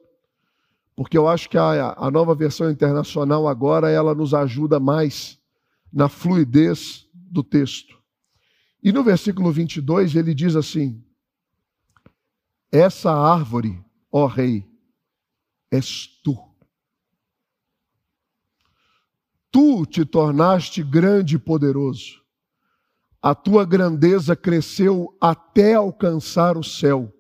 porque 0.95 1.17
eu 1.17 1.27
acho 1.27 1.49
que 1.49 1.57
a, 1.57 1.93
a 1.97 2.11
nova 2.11 2.35
versão 2.35 2.69
internacional 2.69 3.47
agora 3.47 3.89
ela 3.89 4.13
nos 4.13 4.33
ajuda 4.33 4.79
mais 4.79 5.39
na 5.93 6.09
fluidez 6.09 7.07
do 7.13 7.43
texto. 7.43 7.97
E 8.83 8.91
no 8.91 9.03
versículo 9.03 9.51
22 9.51 10.15
ele 10.15 10.33
diz 10.33 10.55
assim: 10.55 11.03
Essa 12.71 13.11
árvore, 13.11 13.83
ó 14.11 14.27
rei, 14.27 14.65
és 15.71 16.07
tu. 16.23 16.35
Tu 19.51 19.85
te 19.85 20.05
tornaste 20.05 20.83
grande 20.83 21.35
e 21.35 21.39
poderoso. 21.39 22.21
A 23.21 23.33
tua 23.33 23.65
grandeza 23.65 24.35
cresceu 24.35 25.17
até 25.19 25.73
alcançar 25.73 26.57
o 26.57 26.63
céu. 26.63 27.13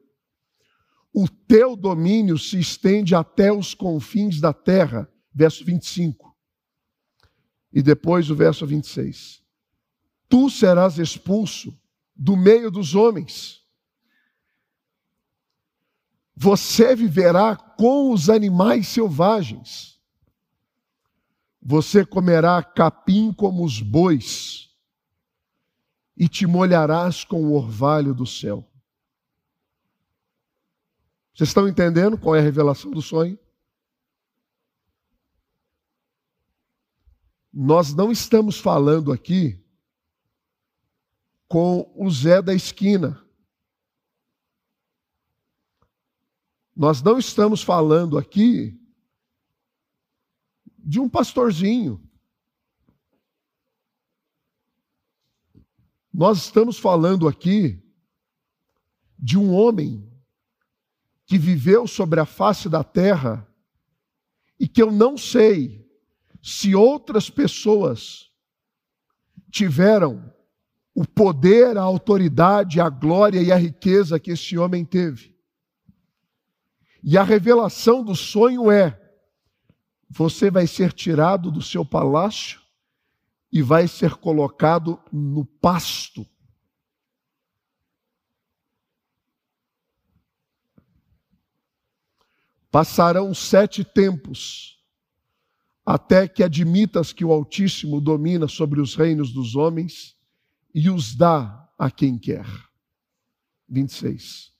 O 1.13 1.27
teu 1.27 1.75
domínio 1.75 2.37
se 2.37 2.59
estende 2.59 3.15
até 3.15 3.51
os 3.51 3.73
confins 3.73 4.39
da 4.39 4.53
terra. 4.53 5.11
Verso 5.33 5.65
25. 5.65 6.35
E 7.73 7.81
depois 7.81 8.29
o 8.29 8.35
verso 8.35 8.65
26 8.65 9.47
tu 10.29 10.49
serás 10.49 10.97
expulso 10.97 11.77
do 12.15 12.35
meio 12.35 12.69
dos 12.69 12.95
homens. 12.95 13.61
Você 16.39 16.95
viverá 16.95 17.55
com 17.55 18.13
os 18.13 18.29
animais 18.29 18.87
selvagens. 18.87 19.99
Você 21.59 22.05
comerá 22.05 22.61
capim 22.61 23.33
como 23.33 23.65
os 23.65 23.81
bois, 23.81 24.69
e 26.15 26.29
te 26.29 26.45
molharás 26.45 27.23
com 27.23 27.43
o 27.43 27.55
orvalho 27.55 28.13
do 28.13 28.27
céu. 28.27 28.63
Vocês 31.33 31.49
estão 31.49 31.67
entendendo 31.67 32.19
qual 32.19 32.35
é 32.35 32.39
a 32.39 32.43
revelação 32.43 32.91
do 32.91 33.01
sonho? 33.01 33.37
Nós 37.51 37.95
não 37.95 38.11
estamos 38.11 38.59
falando 38.59 39.11
aqui 39.11 39.59
com 41.47 41.91
o 41.95 42.09
Zé 42.11 42.43
da 42.43 42.53
esquina. 42.53 43.26
Nós 46.77 47.01
não 47.01 47.17
estamos 47.17 47.63
falando 47.63 48.19
aqui 48.19 48.79
de 50.77 50.99
um 50.99 51.09
pastorzinho. 51.09 52.07
Nós 56.13 56.37
estamos 56.37 56.77
falando 56.77 57.27
aqui 57.27 57.83
de 59.17 59.39
um 59.39 59.55
homem 59.55 60.07
que 61.25 61.35
viveu 61.39 61.87
sobre 61.87 62.19
a 62.19 62.27
face 62.27 62.69
da 62.69 62.83
terra 62.83 63.51
e 64.59 64.67
que 64.67 64.83
eu 64.83 64.91
não 64.91 65.17
sei 65.17 65.83
se 66.43 66.75
outras 66.75 67.27
pessoas 67.27 68.31
tiveram 69.49 70.31
o 70.93 71.07
poder, 71.07 71.75
a 71.75 71.81
autoridade, 71.81 72.79
a 72.79 72.87
glória 72.87 73.41
e 73.41 73.51
a 73.51 73.57
riqueza 73.57 74.19
que 74.19 74.29
esse 74.29 74.59
homem 74.59 74.85
teve. 74.85 75.36
E 77.09 77.17
a 77.17 77.23
revelação 77.23 78.03
do 78.03 78.13
sonho 78.13 78.69
é: 78.69 79.01
você 80.09 80.51
vai 80.51 80.67
ser 80.67 80.91
tirado 80.91 81.49
do 81.49 81.61
seu 81.61 81.85
palácio 81.85 82.61
e 83.49 83.61
vai 83.61 83.87
ser 83.87 84.15
colocado 84.15 85.01
no 85.09 85.45
pasto. 85.45 86.27
Passarão 92.69 93.33
sete 93.33 93.85
tempos 93.85 94.83
até 95.85 96.27
que 96.27 96.43
admitas 96.43 97.13
que 97.13 97.23
o 97.23 97.31
Altíssimo 97.31 98.01
domina 98.01 98.49
sobre 98.49 98.81
os 98.81 98.95
reinos 98.95 99.31
dos 99.31 99.55
homens 99.55 100.17
e 100.75 100.89
os 100.89 101.15
dá 101.15 101.71
a 101.79 101.89
quem 101.89 102.19
quer. 102.19 102.45
26. 103.69 104.53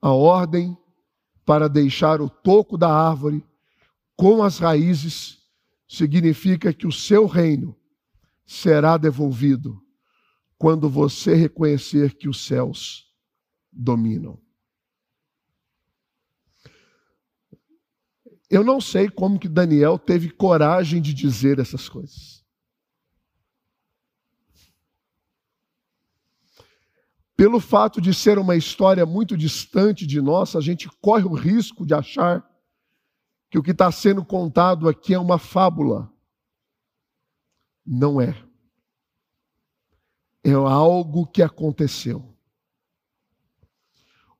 A 0.00 0.12
ordem 0.12 0.78
para 1.44 1.68
deixar 1.68 2.20
o 2.20 2.28
toco 2.28 2.76
da 2.76 2.92
árvore 2.92 3.44
com 4.16 4.42
as 4.42 4.58
raízes 4.58 5.38
significa 5.88 6.72
que 6.72 6.86
o 6.86 6.92
seu 6.92 7.26
reino 7.26 7.76
será 8.46 8.96
devolvido 8.96 9.82
quando 10.58 10.88
você 10.88 11.34
reconhecer 11.34 12.14
que 12.14 12.28
os 12.28 12.44
céus 12.44 13.10
dominam. 13.72 14.38
Eu 18.50 18.64
não 18.64 18.80
sei 18.80 19.08
como 19.08 19.38
que 19.38 19.48
Daniel 19.48 19.98
teve 19.98 20.28
coragem 20.28 21.00
de 21.00 21.14
dizer 21.14 21.58
essas 21.58 21.88
coisas. 21.88 22.39
Pelo 27.40 27.58
fato 27.58 28.02
de 28.02 28.12
ser 28.12 28.38
uma 28.38 28.54
história 28.54 29.06
muito 29.06 29.34
distante 29.34 30.06
de 30.06 30.20
nós, 30.20 30.54
a 30.54 30.60
gente 30.60 30.90
corre 31.00 31.24
o 31.24 31.32
risco 31.32 31.86
de 31.86 31.94
achar 31.94 32.46
que 33.48 33.58
o 33.58 33.62
que 33.62 33.70
está 33.70 33.90
sendo 33.90 34.22
contado 34.22 34.86
aqui 34.86 35.14
é 35.14 35.18
uma 35.18 35.38
fábula. 35.38 36.12
Não 37.82 38.20
é. 38.20 38.36
É 40.44 40.52
algo 40.52 41.26
que 41.26 41.42
aconteceu. 41.42 42.36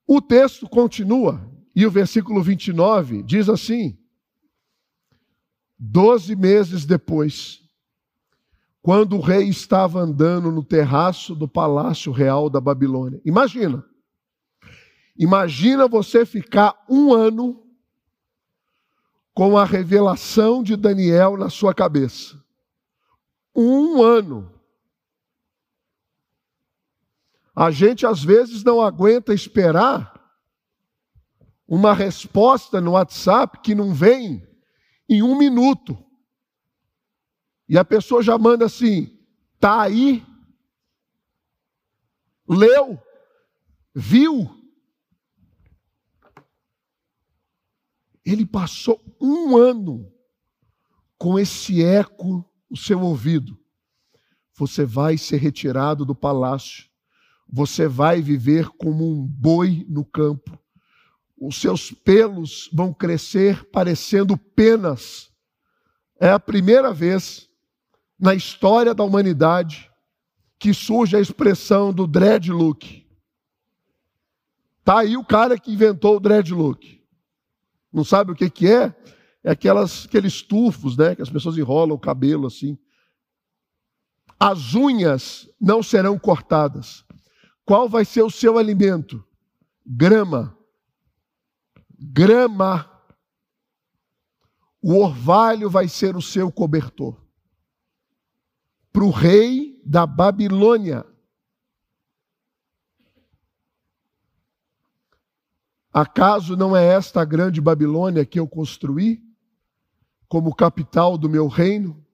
O 0.07 0.21
texto 0.21 0.69
continua, 0.69 1.51
e 1.75 1.87
o 1.87 1.91
versículo 1.91 2.43
29 2.43 3.23
diz 3.23 3.49
assim: 3.49 3.99
Doze 5.79 6.37
meses 6.37 6.85
depois, 6.85 7.63
quando 8.83 9.17
o 9.17 9.21
rei 9.21 9.49
estava 9.49 10.01
andando 10.01 10.51
no 10.51 10.65
terraço 10.65 11.35
do 11.35 11.47
palácio 11.47 12.13
real 12.13 12.49
da 12.49 12.61
Babilônia. 12.61 13.21
Imagina. 13.25 13.85
Imagina 15.17 15.87
você 15.87 16.25
ficar 16.25 16.83
um 16.89 17.13
ano 17.13 17.63
com 19.35 19.57
a 19.57 19.65
revelação 19.65 20.63
de 20.63 20.77
Daniel 20.77 21.37
na 21.37 21.51
sua 21.51 21.75
cabeça. 21.75 22.43
Um 23.55 24.03
ano. 24.03 24.51
A 27.55 27.71
gente 27.71 28.07
às 28.07 28.25
vezes 28.25 28.65
não 28.65 28.81
aguenta 28.81 29.35
esperar 29.35 30.19
uma 31.69 31.93
resposta 31.93 32.81
no 32.81 32.93
WhatsApp 32.93 33.61
que 33.61 33.75
não 33.75 33.93
vem 33.93 34.47
em 35.09 35.23
um 35.23 35.37
minuto. 35.37 35.97
E 37.71 37.79
a 37.79 37.85
pessoa 37.85 38.21
já 38.21 38.37
manda 38.37 38.65
assim: 38.65 39.17
tá 39.61 39.83
aí, 39.83 40.27
leu, 42.49 43.01
viu. 43.95 44.51
Ele 48.25 48.45
passou 48.45 49.01
um 49.21 49.57
ano 49.57 50.13
com 51.17 51.39
esse 51.39 51.81
eco 51.81 52.45
no 52.69 52.77
seu 52.77 53.01
ouvido. 53.03 53.57
Você 54.57 54.85
vai 54.85 55.17
ser 55.17 55.37
retirado 55.37 56.05
do 56.05 56.15
palácio, 56.15 56.91
você 57.49 57.87
vai 57.87 58.21
viver 58.21 58.69
como 58.71 59.09
um 59.09 59.25
boi 59.25 59.87
no 59.89 60.05
campo, 60.05 60.59
os 61.39 61.61
seus 61.61 61.93
pelos 61.93 62.69
vão 62.73 62.93
crescer 62.93 63.65
parecendo 63.71 64.37
penas. 64.37 65.33
É 66.19 66.31
a 66.31 66.41
primeira 66.41 66.93
vez 66.93 67.50
na 68.21 68.35
história 68.35 68.95
da 68.95 69.03
humanidade 69.03 69.91
que 70.59 70.75
surge 70.75 71.17
a 71.17 71.21
expressão 71.21 71.93
do 71.93 72.07
dreadlock. 72.07 73.07
Tá 74.85 75.01
aí 75.01 75.17
o 75.17 75.25
cara 75.25 75.59
que 75.59 75.73
inventou 75.73 76.17
o 76.17 76.21
dreadlock. 76.21 77.03
Não 77.93 78.05
sabe 78.05 78.33
o 78.33 78.35
que, 78.35 78.51
que 78.51 78.69
é? 78.69 78.95
É 79.43 79.51
aquelas, 79.51 80.05
aqueles 80.05 80.43
tufos, 80.43 80.97
né? 80.97 81.15
Que 81.15 81.23
as 81.23 81.31
pessoas 81.31 81.57
enrolam 81.57 81.97
o 81.97 82.01
cabelo 82.01 82.47
assim. 82.47 82.79
As 84.39 84.75
unhas 84.75 85.49
não 85.61 85.83
serão 85.83 86.19
cortadas. 86.19 87.05
Qual 87.65 87.89
vai 87.89 88.05
ser 88.05 88.23
o 88.23 88.31
seu 88.31 88.59
alimento? 88.59 89.25
Grama 89.87 90.61
grama. 92.01 92.89
O 94.83 94.97
orvalho 94.99 95.69
vai 95.69 95.89
ser 95.89 96.17
o 96.17 96.23
seu 96.23 96.51
cobertor. 96.51 97.20
Para 98.93 99.05
o 99.05 99.11
rei 99.11 99.81
da 99.85 100.07
Babilônia. 100.07 101.05
Acaso 105.93 106.57
não 106.57 106.77
é 106.77 106.85
esta 106.85 107.21
a 107.21 107.25
grande 107.25 107.61
Babilônia 107.61 108.25
que 108.25 108.39
eu 108.39 108.47
construí 108.47 109.23
como 110.29 110.55
capital 110.55 111.19
do 111.19 111.29
meu 111.29 111.49
reino? 111.49 112.05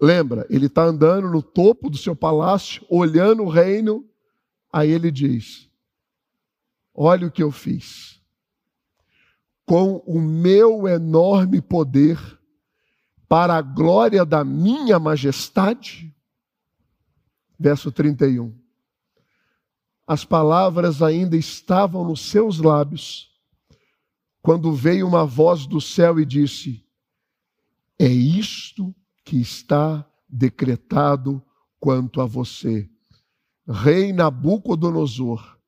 Lembra, 0.00 0.46
ele 0.50 0.66
está 0.66 0.82
andando 0.82 1.30
no 1.30 1.42
topo 1.42 1.88
do 1.88 1.96
seu 1.96 2.16
palácio, 2.16 2.84
olhando 2.88 3.44
o 3.44 3.48
reino, 3.48 4.08
aí 4.72 4.90
ele 4.90 5.12
diz: 5.12 5.70
Olha 6.92 7.26
o 7.26 7.30
que 7.30 7.42
eu 7.42 7.52
fiz 7.52 8.22
com 9.64 10.02
o 10.06 10.20
meu 10.20 10.86
enorme 10.86 11.60
poder, 11.60 12.18
para 13.32 13.56
a 13.56 13.62
glória 13.62 14.26
da 14.26 14.44
minha 14.44 14.98
majestade? 14.98 16.14
Verso 17.58 17.90
31. 17.90 18.54
As 20.06 20.22
palavras 20.22 21.00
ainda 21.00 21.34
estavam 21.34 22.04
nos 22.04 22.20
seus 22.20 22.58
lábios, 22.58 23.30
quando 24.42 24.70
veio 24.74 25.08
uma 25.08 25.24
voz 25.24 25.64
do 25.64 25.80
céu 25.80 26.20
e 26.20 26.26
disse: 26.26 26.86
É 27.98 28.06
isto 28.06 28.94
que 29.24 29.40
está 29.40 30.06
decretado 30.28 31.42
quanto 31.80 32.20
a 32.20 32.26
você, 32.26 32.86
Rei 33.66 34.12
Nabucodonosor, 34.12 35.58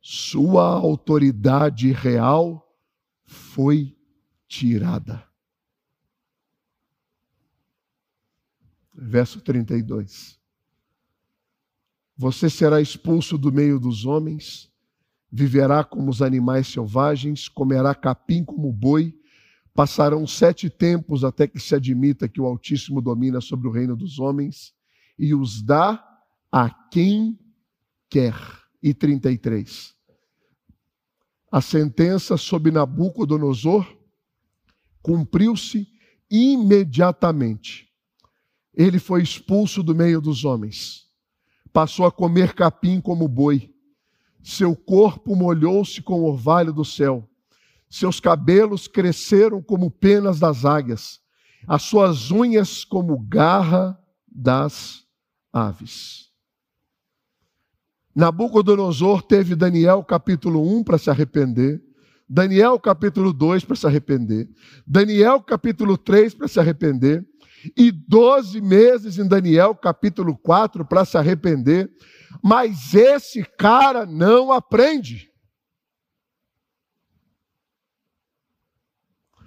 sua 0.00 0.66
autoridade 0.74 1.90
real 1.90 2.64
foi 3.24 3.98
tirada. 4.46 5.26
Verso 8.96 9.40
32. 9.40 10.38
Você 12.16 12.48
será 12.48 12.80
expulso 12.80 13.36
do 13.36 13.52
meio 13.52 13.78
dos 13.78 14.06
homens, 14.06 14.72
viverá 15.30 15.84
como 15.84 16.10
os 16.10 16.22
animais 16.22 16.66
selvagens, 16.66 17.48
comerá 17.48 17.94
capim 17.94 18.42
como 18.42 18.72
boi, 18.72 19.14
passarão 19.74 20.26
sete 20.26 20.70
tempos 20.70 21.24
até 21.24 21.46
que 21.46 21.60
se 21.60 21.74
admita 21.74 22.26
que 22.26 22.40
o 22.40 22.46
Altíssimo 22.46 23.02
domina 23.02 23.40
sobre 23.40 23.68
o 23.68 23.70
reino 23.70 23.94
dos 23.94 24.18
homens 24.18 24.72
e 25.18 25.34
os 25.34 25.62
dá 25.62 26.02
a 26.50 26.70
quem 26.90 27.38
quer. 28.08 28.34
E 28.82 28.94
33 28.94 29.96
a 31.50 31.60
sentença 31.62 32.36
sobre 32.36 32.70
Nabucodonosor 32.70 33.86
cumpriu-se 35.00 35.88
imediatamente. 36.30 37.85
Ele 38.76 38.98
foi 38.98 39.22
expulso 39.22 39.82
do 39.82 39.94
meio 39.94 40.20
dos 40.20 40.44
homens, 40.44 41.06
passou 41.72 42.04
a 42.04 42.12
comer 42.12 42.52
capim 42.52 43.00
como 43.00 43.26
boi, 43.26 43.72
seu 44.42 44.76
corpo 44.76 45.34
molhou-se 45.34 46.02
com 46.02 46.20
o 46.20 46.30
orvalho 46.30 46.72
do 46.72 46.84
céu, 46.84 47.28
seus 47.88 48.20
cabelos 48.20 48.86
cresceram 48.86 49.62
como 49.62 49.90
penas 49.90 50.38
das 50.38 50.64
águias, 50.64 51.20
as 51.66 51.82
suas 51.82 52.30
unhas 52.30 52.84
como 52.84 53.18
garra 53.18 53.98
das 54.28 55.04
aves. 55.52 56.30
Nabucodonosor 58.14 59.22
teve 59.22 59.54
Daniel 59.54 60.02
capítulo 60.04 60.62
1 60.78 60.84
para 60.84 60.98
se 60.98 61.10
arrepender, 61.10 61.82
Daniel 62.28 62.78
capítulo 62.78 63.32
2 63.32 63.64
para 63.64 63.76
se 63.76 63.86
arrepender, 63.86 64.48
Daniel 64.86 65.40
capítulo 65.42 65.96
3 65.96 66.34
para 66.34 66.48
se 66.48 66.58
arrepender, 66.58 67.26
e 67.76 67.90
12 67.90 68.60
meses 68.60 69.18
em 69.18 69.26
Daniel 69.26 69.74
capítulo 69.74 70.36
4 70.36 70.84
para 70.84 71.04
se 71.04 71.16
arrepender, 71.16 71.90
mas 72.42 72.94
esse 72.94 73.44
cara 73.44 74.04
não 74.04 74.52
aprende. 74.52 75.32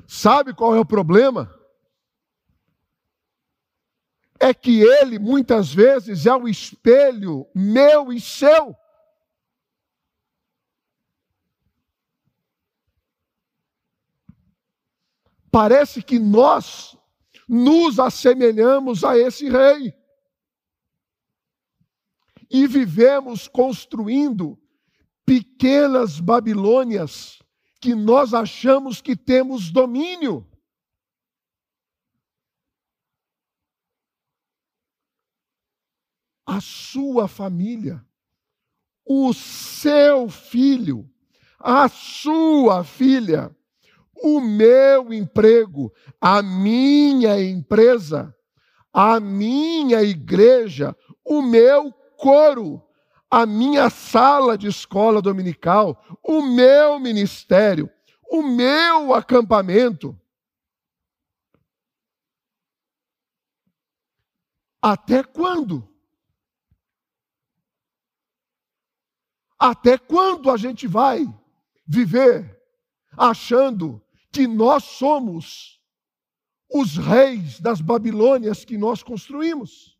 Sabe 0.08 0.56
qual 0.56 0.76
é 0.76 0.80
o 0.80 0.86
problema? 0.86 1.54
É 4.40 4.54
que 4.54 4.82
ele 4.82 5.20
muitas 5.20 5.72
vezes 5.74 6.26
é 6.26 6.34
o 6.34 6.48
espelho 6.48 7.48
meu 7.54 8.12
e 8.12 8.20
seu. 8.20 8.76
Parece 15.52 16.02
que 16.02 16.20
nós 16.20 16.99
nos 17.50 18.00
assemelhamos 18.00 19.04
a 19.04 19.18
esse 19.18 19.50
rei. 19.50 19.92
E 22.48 22.68
vivemos 22.68 23.48
construindo 23.48 24.60
pequenas 25.26 26.20
Babilônias 26.20 27.40
que 27.82 27.96
nós 27.96 28.36
achamos 28.36 29.02
que 29.02 29.16
temos 29.16 29.72
domínio. 29.72 30.48
A 36.46 36.62
sua 36.62 37.28
família, 37.28 38.06
o 39.06 39.34
seu 39.34 40.30
filho, 40.30 41.12
a 41.60 41.88
sua 41.88 42.84
filha, 42.84 43.56
o 44.22 44.42
meu 44.42 45.14
emprego, 45.14 45.94
a 46.20 46.42
minha 46.42 47.42
empresa, 47.42 48.36
a 48.92 49.20
minha 49.20 50.02
igreja, 50.02 50.96
o 51.24 51.42
meu 51.42 51.92
coro, 52.18 52.82
a 53.30 53.46
minha 53.46 53.90
sala 53.90 54.58
de 54.58 54.68
escola 54.68 55.22
dominical, 55.22 56.04
o 56.24 56.42
meu 56.42 57.00
ministério, 57.00 57.90
o 58.30 58.42
meu 58.42 59.14
acampamento. 59.14 60.20
Até 64.82 65.24
quando? 65.24 65.88
Até 69.58 69.98
quando 69.98 70.50
a 70.50 70.56
gente 70.56 70.88
vai 70.88 71.26
viver 71.86 72.58
achando 73.18 74.02
que 74.40 74.48
nós 74.48 74.86
somos 74.86 75.82
os 76.74 76.96
reis 76.96 77.60
das 77.60 77.82
Babilônias 77.82 78.64
que 78.64 78.78
nós 78.78 79.04
construímos? 79.04 80.00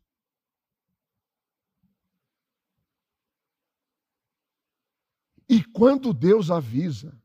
E 5.46 5.62
quando 5.62 6.14
Deus 6.14 6.50
avisa, 6.50 7.20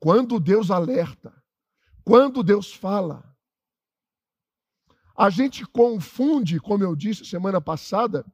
quando 0.00 0.40
Deus 0.40 0.72
alerta, 0.72 1.32
quando 2.02 2.42
Deus 2.42 2.72
fala, 2.72 3.32
a 5.16 5.30
gente 5.30 5.64
confunde, 5.66 6.58
como 6.58 6.82
eu 6.82 6.96
disse 6.96 7.24
semana 7.24 7.60
passada, 7.60 8.26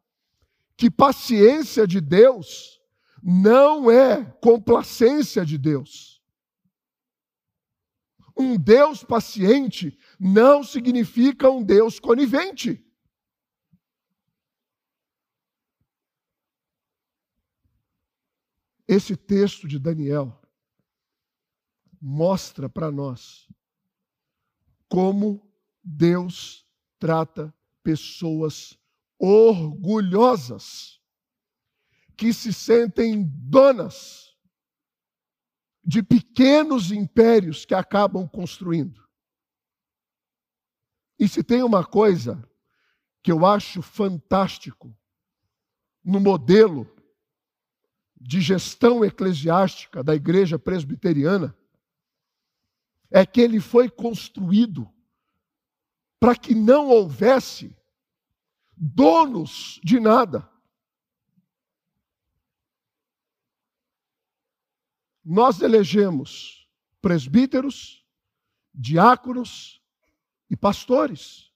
que 0.75 0.91
paciência 0.91 1.87
de 1.87 2.01
Deus 2.01 2.81
não 3.23 3.91
é 3.91 4.25
complacência 4.41 5.45
de 5.45 5.59
Deus. 5.59 6.12
Um 8.37 8.57
Deus 8.57 9.05
paciente 9.05 9.99
não 10.19 10.65
significa 10.65 11.51
um 11.51 11.63
Deus 11.63 12.01
conivente. 12.01 12.85
Esse 18.89 19.17
texto 19.17 19.69
de 19.69 19.79
Daniel 19.79 20.41
mostra 22.01 22.69
para 22.69 22.91
nós 22.91 23.49
como 24.89 25.51
Deus 25.83 26.67
trata 26.99 27.55
pessoas 27.83 28.79
orgulhosas, 29.19 31.01
que 32.17 32.33
se 32.33 32.53
sentem 32.53 33.25
donas 33.25 34.32
de 35.85 36.03
pequenos 36.03 36.93
impérios 36.93 37.65
que 37.65 37.75
acabam 37.75 38.29
construindo. 38.29 39.03
E 41.19 41.29
se 41.29 41.43
tem 41.43 41.63
uma 41.63 41.85
coisa 41.85 42.43
que 43.23 43.31
eu 43.31 43.47
acho 43.47 43.83
fantástico 43.83 44.97
no 46.05 46.19
modelo 46.19 46.91
de 48.21 48.41
gestão 48.41 49.05
eclesiástica 49.05 50.03
da 50.03 50.15
igreja 50.15 50.59
presbiteriana 50.59 51.57
é 53.11 53.27
que 53.27 53.41
ele 53.41 53.61
foi 53.61 53.91
construído 53.91 54.89
para 56.19 56.37
que 56.37 56.55
não 56.55 56.89
houvesse 56.89 57.77
donos 58.77 59.81
de 59.83 60.01
nada. 60.01 60.49
Nós 65.25 65.61
elegemos 65.61 66.69
presbíteros, 67.01 68.05
diáconos 68.75 69.81
e 70.51 70.57
pastores. 70.57 71.51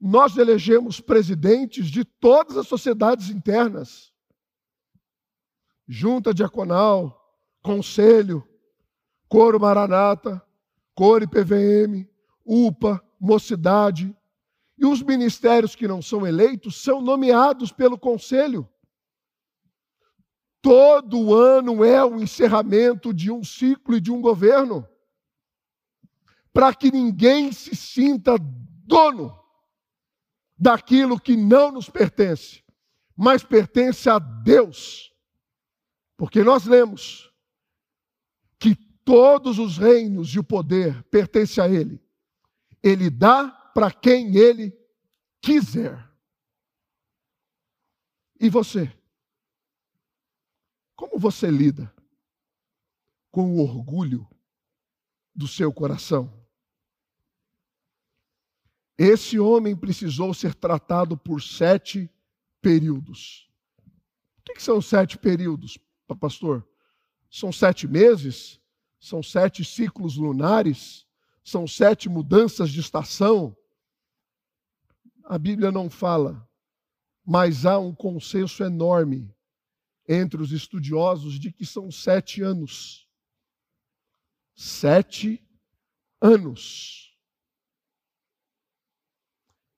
Nós 0.00 0.36
elegemos 0.36 1.00
presidentes 1.00 1.88
de 1.88 2.04
todas 2.04 2.56
as 2.56 2.66
sociedades 2.66 3.28
internas 3.28 4.10
junta 5.90 6.32
diaconal, 6.32 7.34
conselho, 7.60 8.46
coro 9.28 9.58
maranata, 9.58 10.40
coro 10.94 11.28
PVM, 11.28 12.08
UPA, 12.46 13.04
mocidade. 13.18 14.16
E 14.78 14.86
os 14.86 15.02
ministérios 15.02 15.74
que 15.74 15.88
não 15.88 16.00
são 16.00 16.24
eleitos 16.24 16.80
são 16.80 17.02
nomeados 17.02 17.72
pelo 17.72 17.98
conselho. 17.98 18.68
Todo 20.62 21.34
ano 21.34 21.82
é 21.84 22.04
o 22.04 22.20
encerramento 22.20 23.14
de 23.14 23.30
um 23.30 23.42
ciclo 23.42 23.96
e 23.96 24.00
de 24.00 24.12
um 24.12 24.20
governo, 24.20 24.86
para 26.52 26.74
que 26.74 26.90
ninguém 26.90 27.50
se 27.52 27.74
sinta 27.74 28.36
dono 28.38 29.38
daquilo 30.58 31.18
que 31.18 31.36
não 31.36 31.72
nos 31.72 31.88
pertence, 31.88 32.62
mas 33.16 33.42
pertence 33.42 34.10
a 34.10 34.18
Deus. 34.18 35.10
Porque 36.16 36.44
nós 36.44 36.66
lemos 36.66 37.32
que 38.58 38.74
todos 38.74 39.58
os 39.58 39.78
reinos 39.78 40.34
e 40.34 40.38
o 40.38 40.44
poder 40.44 41.02
pertencem 41.04 41.64
a 41.64 41.68
Ele. 41.68 41.98
Ele 42.82 43.08
dá 43.08 43.48
para 43.74 43.90
quem 43.90 44.36
Ele 44.36 44.76
quiser. 45.40 46.06
E 48.38 48.50
você? 48.50 48.92
Como 51.00 51.18
você 51.18 51.50
lida 51.50 51.90
com 53.30 53.54
o 53.54 53.62
orgulho 53.62 54.28
do 55.34 55.48
seu 55.48 55.72
coração? 55.72 56.30
Esse 58.98 59.38
homem 59.38 59.74
precisou 59.74 60.34
ser 60.34 60.54
tratado 60.54 61.16
por 61.16 61.40
sete 61.40 62.10
períodos. 62.60 63.50
O 64.40 64.52
que 64.52 64.62
são 64.62 64.82
sete 64.82 65.16
períodos? 65.16 65.78
pastor? 66.20 66.68
São 67.30 67.50
sete 67.50 67.88
meses? 67.88 68.60
São 69.00 69.22
sete 69.22 69.64
ciclos 69.64 70.18
lunares? 70.18 71.06
São 71.42 71.66
sete 71.66 72.10
mudanças 72.10 72.68
de 72.68 72.80
estação? 72.80 73.56
A 75.24 75.38
Bíblia 75.38 75.72
não 75.72 75.88
fala, 75.88 76.46
mas 77.24 77.64
há 77.64 77.78
um 77.78 77.94
consenso 77.94 78.62
enorme 78.62 79.34
entre 80.12 80.42
os 80.42 80.50
estudiosos 80.50 81.38
de 81.38 81.52
que 81.52 81.64
são 81.64 81.88
sete 81.88 82.42
anos. 82.42 83.08
Sete 84.56 85.40
anos. 86.20 87.16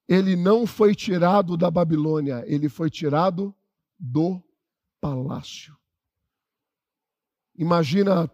Ele 0.09 0.35
não 0.35 0.66
foi 0.66 0.95
tirado 0.95 1.55
da 1.55 1.71
Babilônia, 1.71 2.42
ele 2.47 2.71
foi 2.71 2.88
tirado 2.88 3.55
do 3.99 4.42
palácio. 4.99 5.77
Imagina 7.55 8.27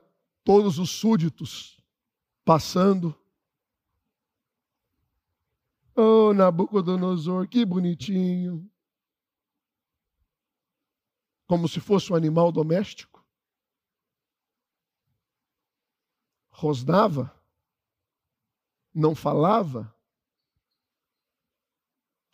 todos 0.44 0.78
os 0.78 0.90
súditos 0.90 1.82
passando. 2.44 3.12
Oh, 5.96 6.32
Nabucodonosor, 6.32 7.48
que 7.48 7.64
bonitinho. 7.64 8.70
Como 11.48 11.66
se 11.66 11.80
fosse 11.80 12.12
um 12.12 12.16
animal 12.16 12.52
doméstico. 12.52 13.26
Rosnava, 16.50 17.34
não 18.94 19.14
falava. 19.14 19.92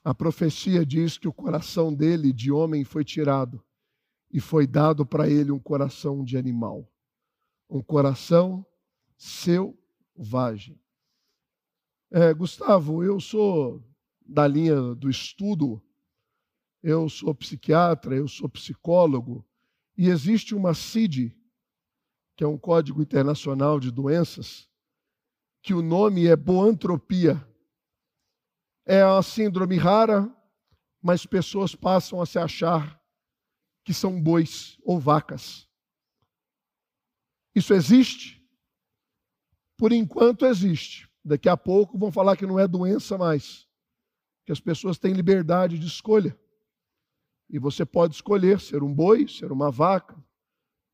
A 0.03 0.13
profecia 0.13 0.85
diz 0.85 1.17
que 1.17 1.29
o 1.29 1.33
coração 1.33 1.95
dele 1.95 2.33
de 2.33 2.51
homem 2.51 2.85
foi 2.85 3.05
tirado 3.05 3.65
e 4.31 4.41
foi 4.41 4.67
dado 4.67 5.07
para 5.07 5.31
ele 5.31 5.53
um 5.53 5.61
coração 5.61 6.25
de 6.25 6.37
animal, 6.37 6.91
um 7.71 7.81
coração 7.81 8.67
selvagem. 9.17 10.83
É, 12.11 12.35
Gustavo, 12.35 13.05
eu 13.05 13.21
sou 13.21 13.81
da 14.27 14.47
linha 14.49 14.95
do 14.95 15.09
estudo, 15.09 15.81
eu 16.85 17.09
sou 17.09 17.35
psiquiatra, 17.35 18.15
eu 18.15 18.29
sou 18.29 18.47
psicólogo, 18.47 19.43
e 19.97 20.11
existe 20.11 20.55
uma 20.55 20.75
CID, 20.75 21.35
que 22.37 22.45
é 22.45 22.47
um 22.47 22.59
Código 22.59 23.01
Internacional 23.01 23.81
de 23.81 23.91
Doenças, 23.91 24.69
que 25.63 25.73
o 25.73 25.81
nome 25.81 26.27
é 26.27 26.37
boantropia. 26.37 27.43
É 28.85 29.03
uma 29.03 29.23
síndrome 29.23 29.79
rara, 29.79 30.31
mas 31.01 31.25
pessoas 31.25 31.75
passam 31.75 32.21
a 32.21 32.27
se 32.27 32.39
achar 32.39 33.03
que 33.83 33.95
são 33.95 34.21
bois 34.21 34.77
ou 34.85 35.01
vacas. 35.01 35.67
Isso 37.55 37.73
existe? 37.73 38.47
Por 39.79 39.91
enquanto 39.91 40.45
existe. 40.45 41.11
Daqui 41.25 41.49
a 41.49 41.57
pouco 41.57 41.97
vão 41.97 42.13
falar 42.13 42.37
que 42.37 42.47
não 42.47 42.59
é 42.59 42.69
doença 42.69 43.17
mais, 43.17 43.67
que 44.45 44.53
as 44.53 44.61
pessoas 44.61 44.99
têm 44.99 45.15
liberdade 45.15 45.79
de 45.79 45.87
escolha. 45.87 46.39
E 47.49 47.59
você 47.59 47.85
pode 47.85 48.15
escolher 48.15 48.61
ser 48.61 48.83
um 48.83 48.93
boi, 48.93 49.29
ser 49.29 49.53
uma 49.53 49.71
vaca, 49.71 50.17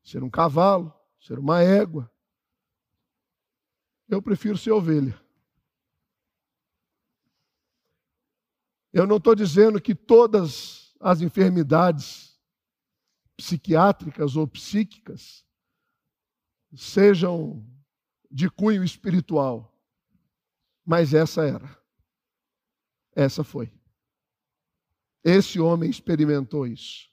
ser 0.03 0.23
um 0.23 0.31
cavalo, 0.31 0.93
ser 1.21 1.39
uma 1.39 1.63
égua. 1.63 2.11
Eu 4.09 4.21
prefiro 4.21 4.59
ser 4.59 4.73
ovelha. 4.73 5.19
Eu 8.93 9.07
não 9.07 9.19
estou 9.19 9.35
dizendo 9.35 9.81
que 9.81 9.95
todas 9.95 10.97
as 11.01 11.21
enfermidades 11.21 12.39
psiquiátricas 13.37 14.37
ou 14.37 14.47
psíquicas 14.47 15.47
sejam 16.75 17.65
de 18.31 18.51
cunho 18.51 18.85
espiritual. 18.85 19.73
Mas 20.85 21.15
essa 21.15 21.47
era. 21.47 21.79
Essa 23.15 23.45
foi. 23.45 23.73
Esse 25.23 25.61
homem 25.61 25.91
experimentou 25.91 26.67
isso. 26.67 27.11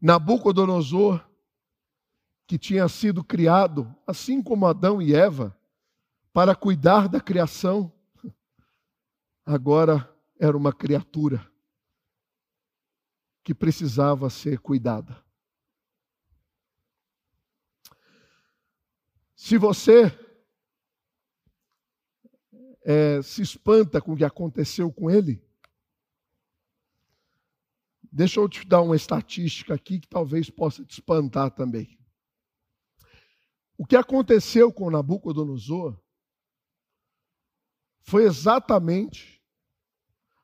Nabucodonosor, 0.00 1.26
que 2.46 2.58
tinha 2.58 2.88
sido 2.88 3.24
criado, 3.24 3.94
assim 4.06 4.42
como 4.42 4.66
Adão 4.66 5.00
e 5.00 5.14
Eva, 5.14 5.58
para 6.32 6.54
cuidar 6.54 7.08
da 7.08 7.20
criação, 7.20 7.92
agora 9.44 10.12
era 10.38 10.56
uma 10.56 10.72
criatura 10.72 11.50
que 13.42 13.54
precisava 13.54 14.28
ser 14.28 14.58
cuidada. 14.58 15.24
Se 19.34 19.56
você 19.56 20.06
é, 22.84 23.22
se 23.22 23.42
espanta 23.42 24.00
com 24.00 24.12
o 24.12 24.16
que 24.16 24.24
aconteceu 24.24 24.92
com 24.92 25.10
ele? 25.10 25.45
Deixa 28.16 28.40
eu 28.40 28.48
te 28.48 28.66
dar 28.66 28.80
uma 28.80 28.96
estatística 28.96 29.74
aqui 29.74 30.00
que 30.00 30.08
talvez 30.08 30.48
possa 30.48 30.82
te 30.82 30.92
espantar 30.92 31.50
também. 31.50 31.98
O 33.76 33.84
que 33.84 33.94
aconteceu 33.94 34.72
com 34.72 34.90
Nabucodonosor 34.90 36.02
foi 38.00 38.24
exatamente 38.24 39.44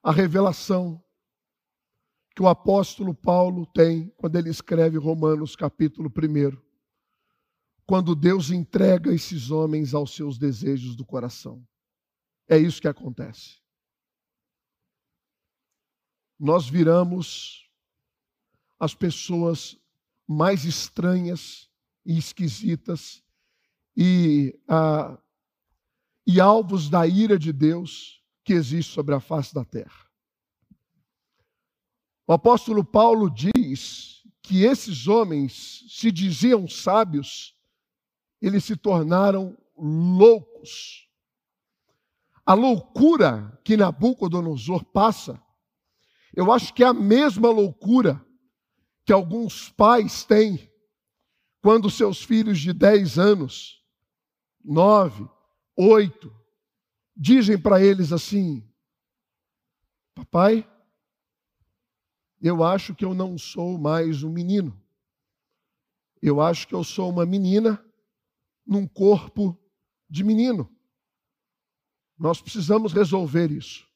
a 0.02 0.12
revelação 0.12 1.02
que 2.36 2.42
o 2.42 2.46
apóstolo 2.46 3.14
Paulo 3.14 3.64
tem 3.64 4.10
quando 4.18 4.36
ele 4.36 4.50
escreve 4.50 4.98
Romanos 4.98 5.56
capítulo 5.56 6.10
1. 6.10 6.60
Quando 7.86 8.14
Deus 8.14 8.50
entrega 8.50 9.14
esses 9.14 9.50
homens 9.50 9.94
aos 9.94 10.14
seus 10.14 10.36
desejos 10.36 10.94
do 10.94 11.06
coração. 11.06 11.66
É 12.46 12.58
isso 12.58 12.82
que 12.82 12.88
acontece. 12.88 13.62
Nós 16.38 16.68
viramos 16.68 17.61
as 18.82 18.96
pessoas 18.96 19.78
mais 20.26 20.64
estranhas 20.64 21.70
e 22.04 22.18
esquisitas 22.18 23.22
e, 23.96 24.58
ah, 24.68 25.16
e 26.26 26.40
alvos 26.40 26.90
da 26.90 27.06
ira 27.06 27.38
de 27.38 27.52
Deus 27.52 28.20
que 28.42 28.52
existe 28.52 28.92
sobre 28.92 29.14
a 29.14 29.20
face 29.20 29.54
da 29.54 29.64
terra. 29.64 30.10
O 32.26 32.32
apóstolo 32.32 32.84
Paulo 32.84 33.30
diz 33.30 34.24
que 34.42 34.64
esses 34.64 35.06
homens 35.06 35.84
se 35.88 36.10
diziam 36.10 36.66
sábios, 36.66 37.56
eles 38.40 38.64
se 38.64 38.74
tornaram 38.74 39.56
loucos 39.76 41.08
a 42.44 42.54
loucura 42.54 43.56
que 43.62 43.76
Nabucodonosor 43.76 44.84
passa, 44.86 45.40
eu 46.34 46.50
acho 46.50 46.74
que 46.74 46.82
é 46.82 46.88
a 46.88 46.92
mesma 46.92 47.48
loucura 47.48 48.20
que 49.04 49.12
alguns 49.12 49.68
pais 49.70 50.24
têm 50.24 50.70
quando 51.60 51.90
seus 51.90 52.22
filhos 52.22 52.58
de 52.60 52.72
10 52.72 53.18
anos, 53.18 53.84
9, 54.64 55.28
8, 55.76 56.34
dizem 57.16 57.58
para 57.58 57.82
eles 57.82 58.12
assim: 58.12 58.68
Papai, 60.14 60.68
eu 62.40 62.64
acho 62.64 62.94
que 62.94 63.04
eu 63.04 63.14
não 63.14 63.38
sou 63.38 63.78
mais 63.78 64.22
um 64.22 64.30
menino. 64.30 64.78
Eu 66.20 66.40
acho 66.40 66.66
que 66.66 66.74
eu 66.74 66.84
sou 66.84 67.08
uma 67.10 67.24
menina 67.24 67.84
num 68.66 68.86
corpo 68.86 69.58
de 70.08 70.22
menino. 70.22 70.68
Nós 72.18 72.40
precisamos 72.40 72.92
resolver 72.92 73.50
isso. 73.50 73.88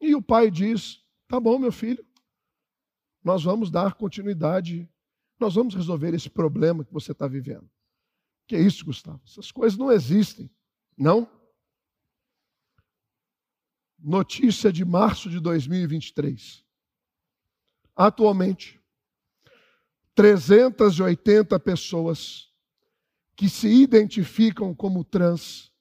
E 0.00 0.14
o 0.14 0.22
pai 0.22 0.50
diz: 0.50 1.04
tá 1.28 1.38
bom, 1.38 1.58
meu 1.58 1.72
filho, 1.72 2.04
nós 3.22 3.42
vamos 3.42 3.70
dar 3.70 3.94
continuidade, 3.94 4.88
nós 5.38 5.54
vamos 5.54 5.74
resolver 5.74 6.14
esse 6.14 6.30
problema 6.30 6.84
que 6.84 6.92
você 6.92 7.12
está 7.12 7.26
vivendo. 7.26 7.68
Que 8.46 8.56
é 8.56 8.60
isso, 8.60 8.84
Gustavo? 8.84 9.20
Essas 9.26 9.52
coisas 9.52 9.78
não 9.78 9.92
existem, 9.92 10.50
não? 10.96 11.30
Notícia 13.98 14.72
de 14.72 14.84
março 14.84 15.28
de 15.28 15.40
2023. 15.40 16.64
Atualmente, 17.94 18.80
380 20.14 21.58
pessoas 21.60 22.48
que 23.36 23.48
se 23.48 23.68
identificam 23.68 24.74
como 24.74 25.04
trans 25.04 25.72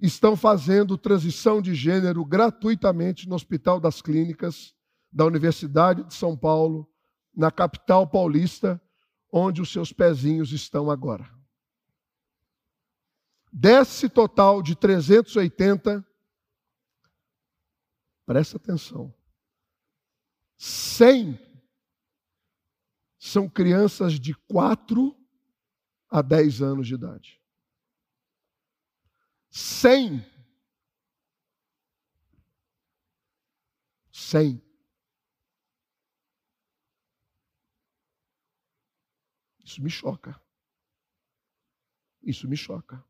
estão 0.00 0.36
fazendo 0.36 0.96
transição 0.96 1.60
de 1.60 1.74
gênero 1.74 2.24
gratuitamente 2.24 3.28
no 3.28 3.34
Hospital 3.34 3.78
das 3.78 4.00
Clínicas 4.00 4.74
da 5.12 5.26
Universidade 5.26 6.04
de 6.04 6.14
São 6.14 6.36
Paulo, 6.36 6.88
na 7.34 7.50
capital 7.50 8.06
paulista, 8.06 8.80
onde 9.30 9.60
os 9.60 9.70
seus 9.70 9.92
pezinhos 9.92 10.52
estão 10.52 10.90
agora. 10.90 11.30
Desse 13.52 14.08
total 14.08 14.62
de 14.62 14.74
380, 14.74 16.06
presta 18.24 18.56
atenção, 18.56 19.14
100 20.56 21.38
são 23.18 23.48
crianças 23.48 24.18
de 24.18 24.34
4 24.34 25.16
a 26.08 26.22
10 26.22 26.62
anos 26.62 26.86
de 26.86 26.94
idade. 26.94 27.40
Cem. 29.50 30.24
Cem. 34.10 34.62
Isso 39.72 39.82
me 39.82 39.88
choca. 39.88 40.38
Isso 42.22 42.46
me 42.46 42.56
choca. 42.56 43.02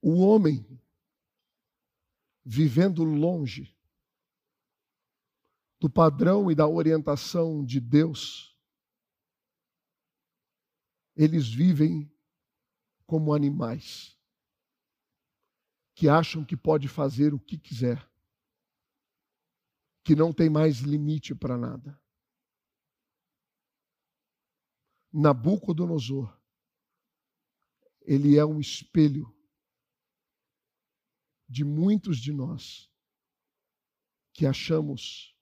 O 0.00 0.22
homem 0.22 0.66
vivendo 2.42 3.04
longe 3.04 3.76
do 5.78 5.90
padrão 5.90 6.50
e 6.50 6.54
da 6.54 6.66
orientação 6.66 7.62
de 7.62 7.78
Deus 7.78 8.56
eles 11.14 11.52
vivem 11.52 12.10
como 13.06 13.34
animais. 13.34 14.18
que 15.94 16.08
acham 16.08 16.42
que 16.42 16.56
pode 16.56 16.88
fazer 16.88 17.34
o 17.34 17.38
que 17.38 17.58
quiser, 17.58 18.10
que 20.04 20.16
não 20.16 20.32
tem 20.32 20.50
mais 20.50 20.78
limite 20.78 21.34
para 21.34 21.56
nada. 21.56 22.00
Nabucodonosor, 25.12 26.36
ele 28.00 28.36
é 28.36 28.44
um 28.44 28.58
espelho 28.58 29.32
de 31.48 31.64
muitos 31.64 32.18
de 32.18 32.32
nós 32.32 32.90
que 34.32 34.46
achamos 34.46 35.36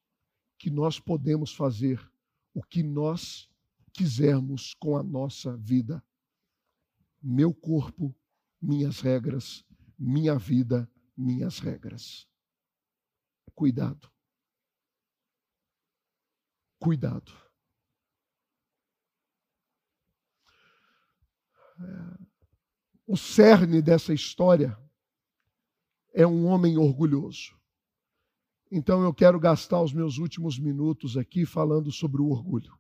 que 0.59 0.69
nós 0.69 0.99
podemos 0.99 1.55
fazer 1.55 1.99
o 2.53 2.63
que 2.63 2.83
nós 2.83 3.49
quisermos 3.93 4.75
com 4.75 4.97
a 4.97 5.03
nossa 5.03 5.57
vida. 5.57 6.05
Meu 7.23 7.55
corpo, 7.55 8.15
minhas 8.61 9.01
regras, 9.01 9.65
minha 9.99 10.37
vida, 10.37 10.91
minhas 11.17 11.61
regras. 11.61 12.29
Cuidado. 13.55 14.11
Cuidado. 16.81 17.31
O 23.07 23.17
cerne 23.17 23.83
dessa 23.83 24.15
história 24.15 24.79
é 26.15 26.27
um 26.27 26.47
homem 26.47 26.79
orgulhoso. 26.79 27.55
Então 28.71 29.03
eu 29.03 29.13
quero 29.13 29.39
gastar 29.39 29.83
os 29.83 29.93
meus 29.93 30.17
últimos 30.17 30.59
minutos 30.59 31.19
aqui 31.19 31.45
falando 31.45 31.93
sobre 31.93 32.23
o 32.23 32.31
orgulho. 32.31 32.79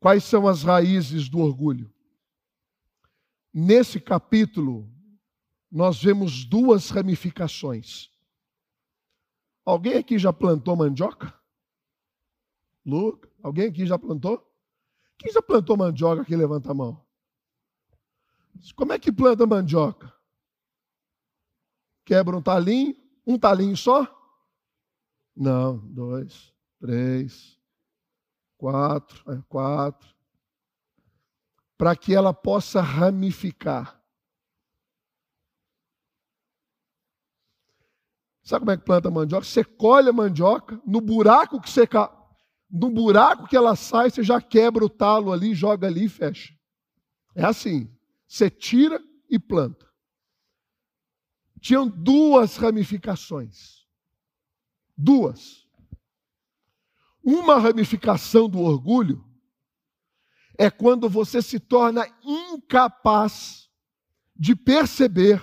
Quais 0.00 0.24
são 0.24 0.48
as 0.48 0.62
raízes 0.62 1.28
do 1.28 1.38
orgulho? 1.38 1.92
Nesse 3.52 4.00
capítulo, 4.00 4.90
nós 5.70 6.02
vemos 6.02 6.46
duas 6.46 6.88
ramificações. 6.88 8.10
Alguém 9.64 9.94
aqui 9.94 10.18
já 10.18 10.32
plantou 10.32 10.74
mandioca? 10.74 11.41
Luca, 12.84 13.28
alguém 13.42 13.68
aqui 13.68 13.86
já 13.86 13.98
plantou? 13.98 14.46
Quem 15.18 15.32
já 15.32 15.40
plantou 15.40 15.76
mandioca 15.76 16.22
aqui? 16.22 16.34
Levanta 16.34 16.72
a 16.72 16.74
mão. 16.74 17.04
Como 18.74 18.92
é 18.92 18.98
que 18.98 19.12
planta 19.12 19.46
mandioca? 19.46 20.12
Quebra 22.04 22.36
um 22.36 22.42
talinho, 22.42 22.96
um 23.26 23.38
talinho 23.38 23.76
só? 23.76 24.06
Não, 25.34 25.78
dois, 25.78 26.52
três, 26.80 27.58
quatro, 28.56 29.22
é, 29.32 29.40
quatro. 29.48 30.14
Para 31.78 31.96
que 31.96 32.14
ela 32.14 32.34
possa 32.34 32.80
ramificar. 32.80 34.00
Sabe 38.42 38.60
como 38.60 38.70
é 38.72 38.76
que 38.76 38.84
planta 38.84 39.10
mandioca? 39.10 39.44
Você 39.44 39.64
colhe 39.64 40.08
a 40.08 40.12
mandioca, 40.12 40.80
no 40.84 41.00
buraco 41.00 41.60
que 41.60 41.70
você 41.70 41.86
no 42.72 42.90
buraco 42.90 43.46
que 43.46 43.56
ela 43.56 43.76
sai, 43.76 44.10
você 44.10 44.22
já 44.22 44.40
quebra 44.40 44.84
o 44.84 44.88
talo 44.88 45.30
ali, 45.30 45.54
joga 45.54 45.86
ali 45.86 46.06
e 46.06 46.08
fecha. 46.08 46.54
É 47.34 47.44
assim. 47.44 47.94
Você 48.26 48.48
tira 48.48 48.98
e 49.28 49.38
planta 49.38 49.92
tinham 51.62 51.88
duas 51.88 52.56
ramificações. 52.56 53.86
Duas. 54.98 55.64
Uma 57.22 57.58
ramificação 57.58 58.48
do 58.48 58.60
orgulho 58.60 59.24
é 60.58 60.68
quando 60.68 61.08
você 61.08 61.40
se 61.40 61.60
torna 61.60 62.04
incapaz 62.24 63.70
de 64.36 64.56
perceber 64.56 65.40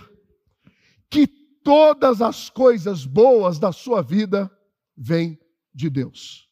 que 1.09 1.25
todas 1.25 2.21
as 2.21 2.49
coisas 2.49 3.05
boas 3.05 3.57
da 3.57 3.71
sua 3.71 4.01
vida 4.01 4.51
vêm 4.95 5.39
de 5.73 5.89
Deus. 5.89 6.48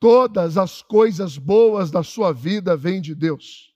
Todas 0.00 0.56
as 0.56 0.80
coisas 0.80 1.36
boas 1.36 1.90
da 1.90 2.02
sua 2.02 2.32
vida 2.32 2.74
vêm 2.74 3.02
de 3.02 3.14
Deus. 3.14 3.74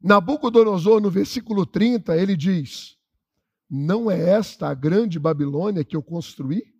Nabucodonosor, 0.00 0.98
no 0.98 1.10
versículo 1.10 1.66
30, 1.66 2.16
ele 2.16 2.34
diz: 2.34 2.96
Não 3.68 4.10
é 4.10 4.18
esta 4.30 4.68
a 4.68 4.74
grande 4.74 5.18
Babilônia 5.18 5.84
que 5.84 5.94
eu 5.94 6.02
construí? 6.02 6.74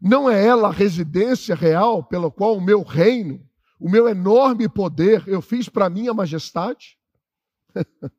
Não 0.00 0.30
é 0.30 0.46
ela 0.46 0.68
a 0.68 0.72
residência 0.72 1.56
real 1.56 2.04
pela 2.04 2.30
qual 2.30 2.56
o 2.56 2.60
meu 2.60 2.82
reino, 2.82 3.44
o 3.80 3.90
meu 3.90 4.08
enorme 4.08 4.68
poder, 4.68 5.26
eu 5.26 5.42
fiz 5.42 5.68
para 5.68 5.90
minha 5.90 6.14
majestade? 6.14 6.96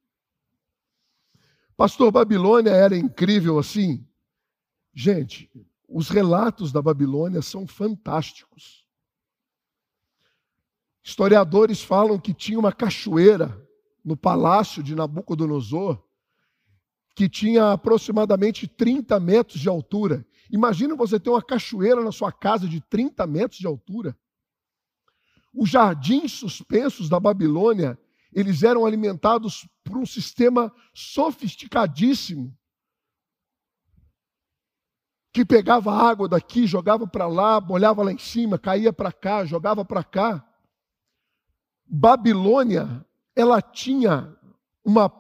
Pastor, 1.77 2.11
Babilônia 2.11 2.71
era 2.71 2.97
incrível 2.97 3.57
assim? 3.57 4.05
Gente, 4.93 5.49
os 5.87 6.09
relatos 6.09 6.73
da 6.73 6.81
Babilônia 6.81 7.41
são 7.41 7.65
fantásticos. 7.65 8.88
Historiadores 11.03 11.81
falam 11.81 12.19
que 12.19 12.33
tinha 12.33 12.59
uma 12.59 12.71
cachoeira 12.71 13.67
no 14.03 14.17
palácio 14.17 14.83
de 14.83 14.95
Nabucodonosor, 14.95 16.01
que 17.15 17.27
tinha 17.27 17.73
aproximadamente 17.73 18.67
30 18.67 19.19
metros 19.19 19.59
de 19.59 19.67
altura. 19.67 20.25
Imagina 20.51 20.95
você 20.95 21.19
ter 21.19 21.29
uma 21.29 21.43
cachoeira 21.43 22.03
na 22.03 22.11
sua 22.11 22.31
casa 22.31 22.67
de 22.67 22.81
30 22.81 23.27
metros 23.27 23.59
de 23.59 23.67
altura. 23.67 24.17
Os 25.53 25.69
jardins 25.69 26.31
suspensos 26.31 27.09
da 27.09 27.19
Babilônia, 27.19 27.99
eles 28.31 28.63
eram 28.63 28.85
alimentados 28.85 29.67
por 29.83 29.97
um 29.97 30.05
sistema 30.05 30.73
sofisticadíssimo, 30.93 32.55
que 35.31 35.45
pegava 35.45 35.93
água 35.93 36.27
daqui, 36.27 36.65
jogava 36.65 37.07
para 37.07 37.27
lá, 37.27 37.61
molhava 37.61 38.03
lá 38.03 38.11
em 38.11 38.17
cima, 38.17 38.57
caía 38.57 38.91
para 38.91 39.11
cá, 39.11 39.45
jogava 39.45 39.85
para 39.85 40.03
cá. 40.03 40.45
Babilônia 41.89 43.05
ela 43.35 43.61
tinha 43.61 44.37
uma 44.83 45.11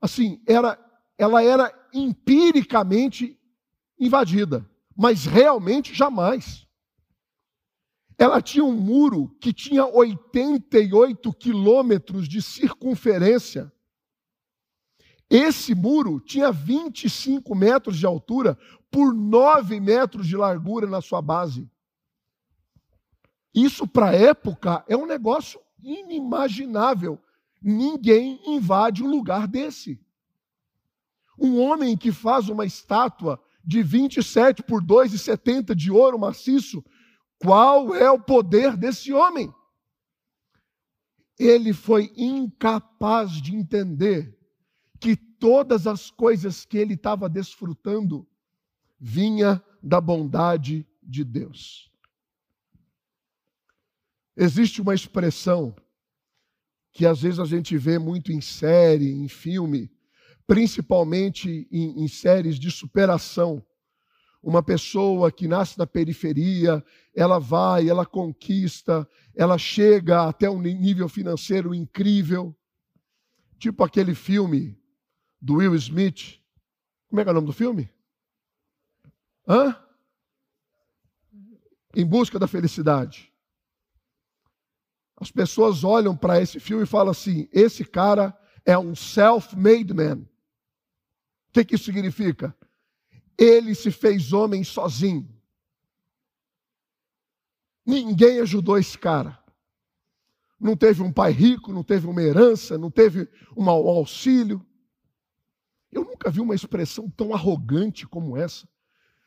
assim, 0.00 0.42
era 0.46 0.78
ela 1.16 1.42
era 1.42 1.72
empiricamente 1.94 3.38
invadida, 3.98 4.68
mas 4.96 5.24
realmente 5.24 5.94
jamais. 5.94 6.66
Ela 8.18 8.42
tinha 8.42 8.64
um 8.64 8.72
muro 8.72 9.28
que 9.40 9.52
tinha 9.52 9.86
88 9.86 11.32
quilômetros 11.32 12.28
de 12.28 12.42
circunferência. 12.42 13.72
Esse 15.30 15.74
muro 15.74 16.20
tinha 16.20 16.52
25 16.52 17.54
metros 17.54 17.96
de 17.96 18.04
altura 18.04 18.58
por 18.90 19.14
9 19.14 19.80
metros 19.80 20.26
de 20.26 20.36
largura 20.36 20.86
na 20.86 21.00
sua 21.00 21.22
base. 21.22 21.70
Isso, 23.54 23.86
para 23.86 24.10
a 24.10 24.14
época, 24.14 24.84
é 24.88 24.96
um 24.96 25.06
negócio 25.06 25.60
inimaginável. 25.82 27.20
Ninguém 27.60 28.40
invade 28.46 29.02
um 29.02 29.10
lugar 29.10 29.46
desse. 29.46 30.00
Um 31.38 31.60
homem 31.60 31.96
que 31.96 32.12
faz 32.12 32.48
uma 32.48 32.64
estátua 32.64 33.42
de 33.64 33.82
27 33.82 34.62
por 34.62 34.82
2,70 34.82 35.74
de 35.74 35.90
ouro 35.90 36.18
maciço, 36.18 36.84
qual 37.38 37.94
é 37.94 38.10
o 38.10 38.20
poder 38.20 38.76
desse 38.76 39.12
homem? 39.12 39.52
Ele 41.38 41.72
foi 41.72 42.12
incapaz 42.16 43.32
de 43.32 43.54
entender 43.54 44.38
que 45.00 45.16
todas 45.16 45.86
as 45.86 46.10
coisas 46.10 46.64
que 46.64 46.78
ele 46.78 46.94
estava 46.94 47.28
desfrutando 47.28 48.26
vinha 48.98 49.62
da 49.82 50.00
bondade 50.00 50.86
de 51.02 51.24
Deus. 51.24 51.91
Existe 54.36 54.80
uma 54.80 54.94
expressão 54.94 55.74
que 56.92 57.06
às 57.06 57.22
vezes 57.22 57.38
a 57.38 57.44
gente 57.44 57.76
vê 57.76 57.98
muito 57.98 58.32
em 58.32 58.40
série, 58.40 59.10
em 59.10 59.28
filme, 59.28 59.90
principalmente 60.46 61.66
em, 61.70 62.04
em 62.04 62.08
séries 62.08 62.58
de 62.58 62.70
superação. 62.70 63.64
Uma 64.42 64.62
pessoa 64.62 65.30
que 65.30 65.48
nasce 65.48 65.78
na 65.78 65.86
periferia, 65.86 66.84
ela 67.14 67.38
vai, 67.38 67.88
ela 67.88 68.04
conquista, 68.04 69.08
ela 69.34 69.56
chega 69.56 70.28
até 70.28 70.50
um 70.50 70.60
nível 70.60 71.08
financeiro 71.08 71.74
incrível. 71.74 72.54
Tipo 73.58 73.84
aquele 73.84 74.14
filme 74.14 74.78
do 75.40 75.54
Will 75.54 75.74
Smith. 75.76 76.40
Como 77.08 77.20
é 77.20 77.24
que 77.24 77.28
é 77.28 77.32
o 77.32 77.34
nome 77.34 77.46
do 77.46 77.52
filme? 77.52 77.88
Hã? 79.46 79.76
Em 81.94 82.04
busca 82.04 82.38
da 82.38 82.48
felicidade. 82.48 83.31
As 85.22 85.30
pessoas 85.30 85.84
olham 85.84 86.16
para 86.16 86.40
esse 86.42 86.58
filme 86.58 86.82
e 86.82 86.86
falam 86.86 87.12
assim: 87.12 87.48
esse 87.52 87.84
cara 87.84 88.36
é 88.66 88.76
um 88.76 88.92
self-made 88.92 89.94
man. 89.94 90.16
O 90.16 91.52
que, 91.52 91.64
que 91.64 91.76
isso 91.76 91.84
significa? 91.84 92.52
Ele 93.38 93.72
se 93.72 93.92
fez 93.92 94.32
homem 94.32 94.64
sozinho. 94.64 95.28
Ninguém 97.86 98.40
ajudou 98.40 98.76
esse 98.76 98.98
cara. 98.98 99.38
não 100.58 100.76
teve 100.76 101.02
um 101.02 101.12
pai 101.12 101.30
rico, 101.30 101.72
não 101.72 101.84
teve 101.84 102.08
uma 102.08 102.22
herança, 102.22 102.76
não 102.76 102.90
teve 102.90 103.28
um 103.56 103.70
auxílio. 103.70 104.64
Eu 105.92 106.04
nunca 106.04 106.30
vi 106.30 106.40
uma 106.40 106.54
expressão 106.54 107.08
tão 107.08 107.32
arrogante 107.32 108.08
como 108.08 108.36
essa, 108.36 108.68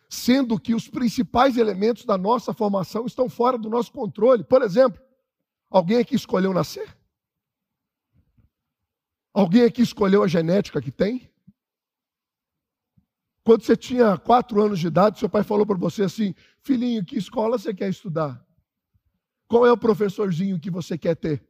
sendo 0.09 0.59
que 0.59 0.75
os 0.75 0.89
principais 0.89 1.55
elementos 1.55 2.03
da 2.03 2.17
nossa 2.17 2.53
formação 2.53 3.05
estão 3.05 3.29
fora 3.29 3.57
do 3.57 3.69
nosso 3.69 3.93
controle. 3.93 4.43
Por 4.43 4.61
exemplo, 4.61 5.04
alguém 5.75 5.97
aqui 5.97 6.15
escolheu 6.15 6.53
nascer? 6.53 6.97
Alguém 9.33 9.63
aqui 9.63 9.81
escolheu 9.81 10.23
a 10.23 10.27
genética 10.27 10.81
que 10.81 10.91
tem? 10.91 11.29
Quando 13.43 13.63
você 13.63 13.75
tinha 13.75 14.17
quatro 14.17 14.61
anos 14.63 14.79
de 14.79 14.87
idade, 14.87 15.19
seu 15.19 15.29
pai 15.29 15.43
falou 15.43 15.65
para 15.65 15.77
você 15.77 16.03
assim: 16.03 16.33
Filhinho, 16.61 17.03
que 17.03 17.17
escola 17.17 17.57
você 17.57 17.73
quer 17.73 17.89
estudar? 17.89 18.43
Qual 19.47 19.65
é 19.65 19.71
o 19.71 19.77
professorzinho 19.77 20.59
que 20.59 20.71
você 20.71 20.97
quer 20.97 21.15
ter? 21.15 21.45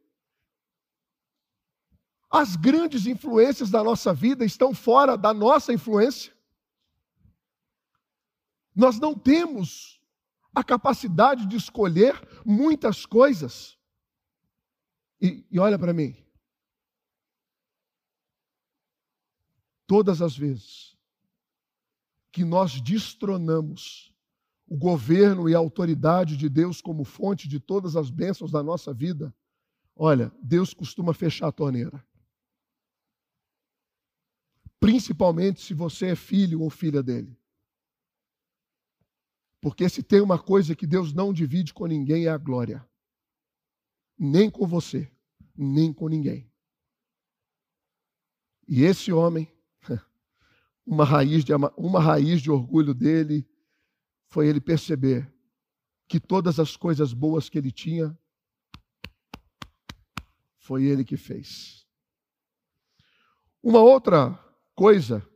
As 2.29 2.55
grandes 2.55 3.05
influências 3.05 3.69
da 3.69 3.83
nossa 3.83 4.11
vida 4.11 4.43
estão 4.43 4.73
fora 4.73 5.15
da 5.15 5.33
nossa 5.33 5.71
influência. 5.71 6.35
Nós 8.75 8.99
não 8.99 9.13
temos 9.13 10.01
a 10.53 10.63
capacidade 10.63 11.45
de 11.45 11.55
escolher 11.55 12.19
muitas 12.43 13.05
coisas. 13.05 13.77
E, 15.21 15.45
e 15.49 15.59
olha 15.59 15.77
para 15.77 15.93
mim. 15.93 16.15
Todas 19.87 20.21
as 20.21 20.35
vezes 20.35 20.95
que 22.31 22.43
nós 22.43 22.81
destronamos 22.81 24.13
o 24.67 24.75
governo 24.75 25.47
e 25.47 25.55
a 25.55 25.57
autoridade 25.57 26.35
de 26.35 26.49
Deus 26.49 26.81
como 26.81 27.05
fonte 27.05 27.47
de 27.47 27.59
todas 27.59 27.95
as 27.95 28.09
bênçãos 28.09 28.51
da 28.51 28.61
nossa 28.61 28.93
vida, 28.93 29.33
olha, 29.95 30.31
Deus 30.41 30.73
costuma 30.73 31.13
fechar 31.13 31.47
a 31.47 31.51
torneira. 31.51 32.05
Principalmente 34.79 35.61
se 35.61 35.73
você 35.73 36.07
é 36.07 36.15
filho 36.15 36.61
ou 36.61 36.69
filha 36.69 37.01
dele. 37.01 37.39
Porque 39.61 39.87
se 39.87 40.03
tem 40.03 40.21
uma 40.21 40.37
coisa 40.37 40.75
que 40.75 40.85
Deus 40.85 41.13
não 41.13 41.31
divide 41.31 41.73
com 41.73 41.85
ninguém 41.85 42.25
é 42.25 42.29
a 42.29 42.37
glória. 42.37 42.87
Nem 44.17 44.49
com 44.49 44.65
você, 44.65 45.11
nem 45.55 45.93
com 45.93 46.07
ninguém. 46.07 46.49
E 48.67 48.83
esse 48.83 49.11
homem 49.11 49.51
uma 50.85 51.05
raiz 51.05 51.43
de, 51.43 51.53
uma 51.77 51.99
raiz 51.99 52.41
de 52.41 52.49
orgulho 52.49 52.93
dele 52.93 53.47
foi 54.27 54.47
ele 54.47 54.59
perceber 54.59 55.31
que 56.07 56.19
todas 56.19 56.59
as 56.59 56.75
coisas 56.75 57.13
boas 57.13 57.49
que 57.49 57.57
ele 57.57 57.71
tinha, 57.71 58.17
foi 60.57 60.83
ele 60.83 61.03
que 61.03 61.17
fez. 61.17 61.85
Uma 63.61 63.79
outra 63.79 64.33
coisa, 64.73 65.27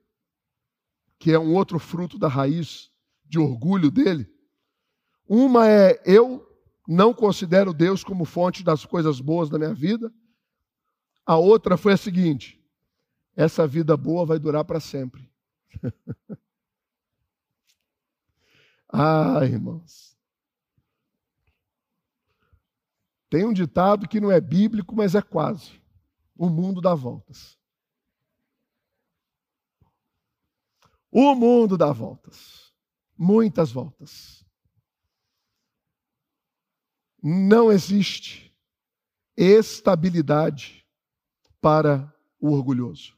que 1.18 1.32
é 1.32 1.40
um 1.40 1.54
outro 1.56 1.80
fruto 1.80 2.18
da 2.18 2.28
raiz 2.28 2.92
de 3.26 3.40
orgulho 3.40 3.92
dele, 3.92 4.32
uma 5.28 5.68
é 5.68 6.02
eu 6.06 6.49
não 6.92 7.14
considero 7.14 7.72
Deus 7.72 8.04
como 8.04 8.26
fonte 8.26 8.64
das 8.64 8.84
coisas 8.84 9.22
boas 9.22 9.48
da 9.48 9.60
minha 9.60 9.76
vida. 9.76 10.12
A 11.24 11.38
outra 11.38 11.78
foi 11.78 11.94
a 11.94 11.98
seguinte: 11.98 12.60
essa 13.36 13.68
vida 13.68 13.96
boa 13.96 14.26
vai 14.26 14.40
durar 14.40 14.66
para 14.66 14.80
sempre. 14.80 15.32
ah, 18.92 19.42
irmãos. 19.44 20.18
Tem 23.30 23.46
um 23.46 23.54
ditado 23.54 24.08
que 24.08 24.20
não 24.20 24.32
é 24.32 24.42
bíblico, 24.42 24.96
mas 24.96 25.14
é 25.14 25.22
quase. 25.22 25.80
O 26.36 26.50
mundo 26.50 26.82
dá 26.82 26.96
voltas. 26.96 27.56
O 31.12 31.36
mundo 31.36 31.78
dá 31.78 31.92
voltas. 31.92 32.74
Muitas 33.16 33.72
voltas. 33.72 34.39
Não 37.22 37.72
existe 37.72 38.56
estabilidade 39.36 40.86
para 41.62 42.14
o 42.40 42.52
orgulhoso. 42.52 43.14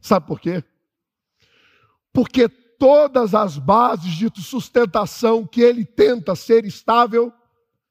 Sabe 0.00 0.26
por 0.26 0.40
quê? 0.40 0.62
porque 2.12 2.48
todas 2.48 3.34
as 3.34 3.56
bases 3.56 4.12
de 4.12 4.30
sustentação 4.42 5.46
que 5.46 5.60
ele 5.60 5.84
tenta 5.84 6.36
ser 6.36 6.64
estável 6.64 7.32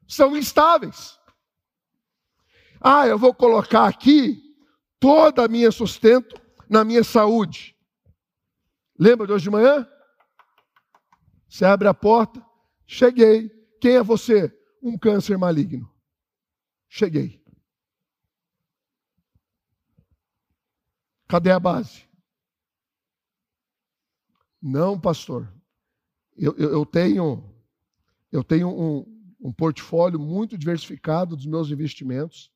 são 0.08 0.38
instáveis. 0.38 1.20
Ah, 2.80 3.08
eu 3.08 3.18
vou 3.18 3.34
colocar 3.34 3.88
aqui 3.88 4.56
toda 5.00 5.46
a 5.46 5.48
minha 5.48 5.72
sustento 5.72 6.39
na 6.70 6.84
minha 6.84 7.04
saúde. 7.04 7.76
Lembra 8.98 9.26
de 9.26 9.34
hoje 9.34 9.44
de 9.46 9.50
manhã? 9.50 9.88
Você 11.50 11.66
abre 11.66 11.88
a 11.88 11.94
porta, 11.94 12.44
cheguei. 12.86 13.50
Quem 13.80 13.96
é 13.96 14.04
você? 14.04 14.56
Um 14.82 14.97
câncer 14.97 15.38
maligno. 15.38 15.89
Cheguei. 16.89 17.41
Cadê 21.27 21.51
a 21.51 21.59
base? 21.59 22.03
Não, 24.61 24.99
pastor. 24.99 25.51
Eu, 26.36 26.53
eu, 26.57 26.71
eu 26.71 26.86
tenho, 26.86 27.49
eu 28.32 28.43
tenho 28.43 28.69
um, 28.69 29.36
um 29.39 29.53
portfólio 29.53 30.19
muito 30.19 30.57
diversificado 30.57 31.36
dos 31.36 31.45
meus 31.45 31.69
investimentos. 31.71 32.51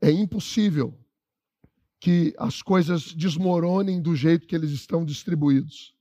É 0.00 0.10
impossível 0.10 0.98
que 1.98 2.34
as 2.38 2.60
coisas 2.60 3.14
desmoronem 3.14 4.02
do 4.02 4.14
jeito 4.14 4.46
que 4.46 4.54
eles 4.54 4.70
estão 4.70 5.04
distribuídos. 5.04 5.96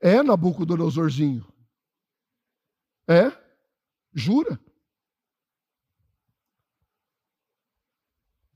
É 0.00 0.22
Nabucodonosorzinho. 0.22 1.46
É? 3.08 3.30
Jura? 4.12 4.58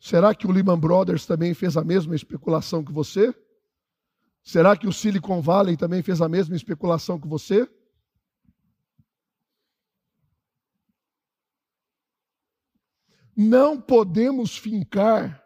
Será 0.00 0.34
que 0.34 0.46
o 0.46 0.50
Lehman 0.50 0.78
Brothers 0.78 1.24
também 1.24 1.54
fez 1.54 1.76
a 1.76 1.84
mesma 1.84 2.16
especulação 2.16 2.84
que 2.84 2.90
você? 2.90 3.34
Será 4.42 4.76
que 4.76 4.88
o 4.88 4.92
Silicon 4.92 5.40
Valley 5.40 5.76
também 5.76 6.02
fez 6.02 6.20
a 6.20 6.28
mesma 6.28 6.56
especulação 6.56 7.20
que 7.20 7.28
você? 7.28 7.68
Não 13.36 13.80
podemos 13.80 14.56
fincar 14.56 15.40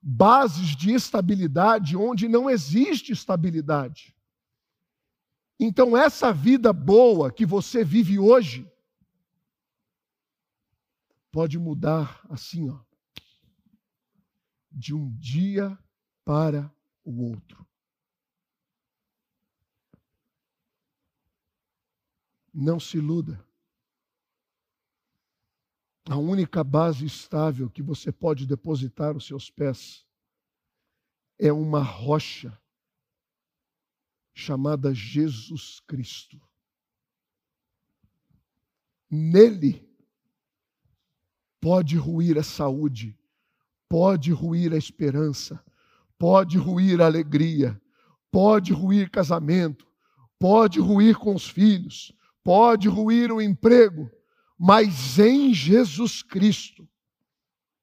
bases 0.00 0.76
de 0.76 0.94
estabilidade 0.94 1.96
onde 1.96 2.28
não 2.28 2.48
existe 2.48 3.12
estabilidade. 3.12 4.15
Então, 5.58 5.96
essa 5.96 6.32
vida 6.32 6.72
boa 6.72 7.32
que 7.32 7.46
você 7.46 7.82
vive 7.82 8.18
hoje 8.18 8.70
pode 11.32 11.58
mudar 11.58 12.20
assim, 12.28 12.70
ó, 12.70 12.78
de 14.70 14.94
um 14.94 15.10
dia 15.16 15.78
para 16.24 16.70
o 17.02 17.30
outro. 17.30 17.66
Não 22.52 22.78
se 22.78 22.98
iluda. 22.98 23.42
A 26.08 26.16
única 26.16 26.62
base 26.62 27.04
estável 27.04 27.70
que 27.70 27.82
você 27.82 28.12
pode 28.12 28.46
depositar 28.46 29.16
os 29.16 29.26
seus 29.26 29.50
pés 29.50 30.06
é 31.38 31.52
uma 31.52 31.82
rocha 31.82 32.58
chamada 34.38 34.92
Jesus 34.92 35.80
Cristo. 35.86 36.38
Nele 39.10 39.88
pode 41.58 41.96
ruir 41.96 42.36
a 42.36 42.42
saúde, 42.42 43.18
pode 43.88 44.30
ruir 44.32 44.74
a 44.74 44.76
esperança, 44.76 45.64
pode 46.18 46.58
ruir 46.58 47.00
a 47.00 47.06
alegria, 47.06 47.80
pode 48.30 48.74
ruir 48.74 49.10
casamento, 49.10 49.86
pode 50.38 50.80
ruir 50.80 51.16
com 51.16 51.34
os 51.34 51.48
filhos, 51.48 52.12
pode 52.44 52.88
ruir 52.88 53.32
o 53.32 53.40
emprego, 53.40 54.10
mas 54.58 55.18
em 55.18 55.54
Jesus 55.54 56.22
Cristo, 56.22 56.86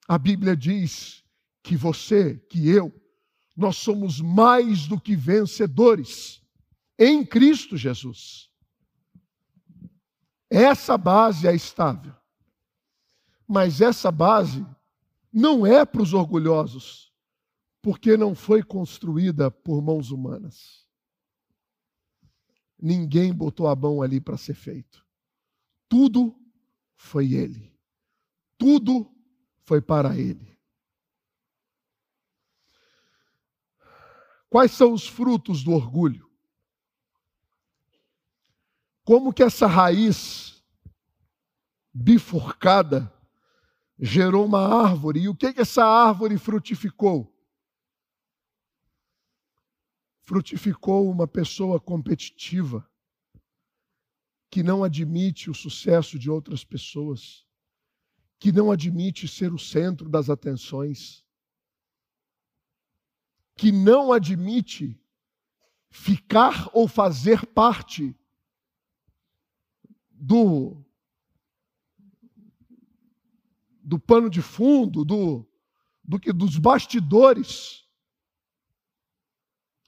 a 0.08 0.20
Bíblia 0.20 0.56
diz 0.56 1.24
que 1.64 1.76
você, 1.76 2.36
que 2.48 2.70
eu, 2.70 2.94
nós 3.58 3.78
somos 3.78 4.22
mais 4.22 4.86
do 4.88 5.00
que 5.00 5.16
vencedores 5.16 6.43
em 7.06 7.26
Cristo 7.26 7.76
Jesus. 7.76 8.50
Essa 10.50 10.98
base 10.98 11.48
é 11.48 11.56
estável. 11.56 12.16
Mas 13.48 13.82
essa 13.82 14.12
base 14.12 14.66
não 15.32 15.66
é 15.66 15.86
para 15.86 16.02
os 16.02 16.14
orgulhosos 16.14 17.12
porque 17.82 18.16
não 18.16 18.34
foi 18.34 18.64
construída 18.64 19.52
por 19.52 19.82
mãos 19.82 20.10
humanas. 20.10 20.88
Ninguém 22.80 23.34
botou 23.34 23.68
a 23.68 23.76
mão 23.76 24.02
ali 24.02 24.22
para 24.22 24.38
ser 24.38 24.54
feito. 24.54 25.06
Tudo 25.90 26.34
foi 26.96 27.34
Ele. 27.34 27.78
Tudo 28.58 29.14
foi 29.64 29.82
para 29.82 30.18
Ele. 30.18 30.58
Quais 34.50 34.72
são 34.72 34.94
os 34.94 35.08
frutos 35.08 35.64
do 35.64 35.72
orgulho? 35.72 36.33
Como 39.04 39.34
que 39.34 39.44
essa 39.44 39.68
raiz 39.68 40.64
bifurcada 41.94 43.14
gerou 44.00 44.46
uma 44.46 44.66
árvore? 44.86 45.22
E 45.22 45.30
o 45.30 45.36
que 45.36 45.54
que 45.54 45.62
essa 45.62 45.84
árvore 45.86 46.38
frutificou? 46.38 47.30
Frutificou 50.22 51.12
uma 51.12 51.28
pessoa 51.28 51.82
competitiva 51.82 52.90
que 54.50 54.64
não 54.64 54.84
admite 54.84 55.50
o 55.50 55.54
sucesso 55.54 56.18
de 56.18 56.30
outras 56.30 56.64
pessoas, 56.64 57.46
que 58.40 58.52
não 58.52 58.72
admite 58.72 59.28
ser 59.28 59.52
o 59.52 59.60
centro 59.60 60.08
das 60.08 60.30
atenções, 60.30 61.26
que 63.56 63.72
não 63.72 64.14
admite 64.14 64.98
ficar 65.90 66.70
ou 66.72 66.88
fazer 66.88 67.46
parte 67.48 68.16
do 70.24 70.82
do 73.84 74.00
pano 74.00 74.30
de 74.30 74.42
fundo, 74.42 75.04
do, 75.04 75.46
do 76.02 76.18
que 76.18 76.32
dos 76.32 76.58
bastidores. 76.58 77.86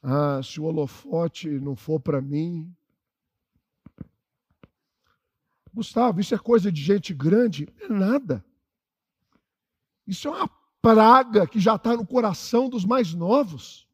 Ah, 0.03 0.41
se 0.43 0.59
o 0.59 0.65
holofote 0.65 1.47
não 1.47 1.77
for 1.77 2.01
para 2.01 2.21
mim. 2.21 2.75
Gustavo, 5.73 6.19
isso 6.19 6.35
é 6.35 6.37
coisa 6.37 6.69
de 6.69 6.81
gente 6.81 7.13
grande? 7.13 7.73
É 7.79 7.87
nada. 7.87 8.45
Isso 10.05 10.27
é 10.27 10.31
uma 10.31 10.49
praga 10.81 11.47
que 11.47 11.59
já 11.59 11.75
está 11.75 11.95
no 11.95 12.05
coração 12.05 12.67
dos 12.67 12.83
mais 12.83 13.13
novos. 13.13 13.87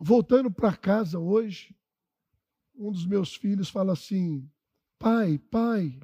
Voltando 0.00 0.50
para 0.50 0.74
casa 0.74 1.18
hoje, 1.18 1.76
um 2.74 2.90
dos 2.90 3.06
meus 3.06 3.36
filhos 3.36 3.68
fala 3.68 3.92
assim: 3.92 4.50
Pai, 4.98 5.38
pai, 5.38 6.00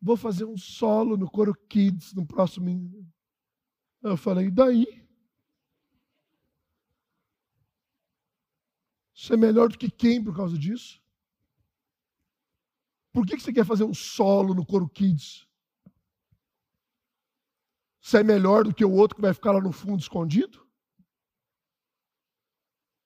vou 0.00 0.16
fazer 0.16 0.44
um 0.44 0.56
solo 0.56 1.16
no 1.16 1.30
Coro 1.30 1.54
Kids 1.54 2.12
no 2.12 2.26
próximo. 2.26 3.12
Eu 4.02 4.16
falei, 4.16 4.50
daí? 4.50 4.86
Você 9.14 9.34
é 9.34 9.36
melhor 9.36 9.68
do 9.68 9.78
que 9.78 9.90
quem 9.90 10.22
por 10.22 10.36
causa 10.36 10.56
disso? 10.56 11.02
Por 13.12 13.26
que 13.26 13.38
você 13.38 13.52
quer 13.52 13.64
fazer 13.64 13.84
um 13.84 13.94
solo 13.94 14.54
no 14.54 14.64
Coro 14.64 14.88
Kids? 14.88 15.48
Você 18.00 18.18
é 18.18 18.22
melhor 18.22 18.64
do 18.64 18.74
que 18.74 18.84
o 18.84 18.92
outro 18.92 19.16
que 19.16 19.22
vai 19.22 19.34
ficar 19.34 19.52
lá 19.52 19.60
no 19.60 19.72
fundo 19.72 20.00
escondido? 20.00 20.66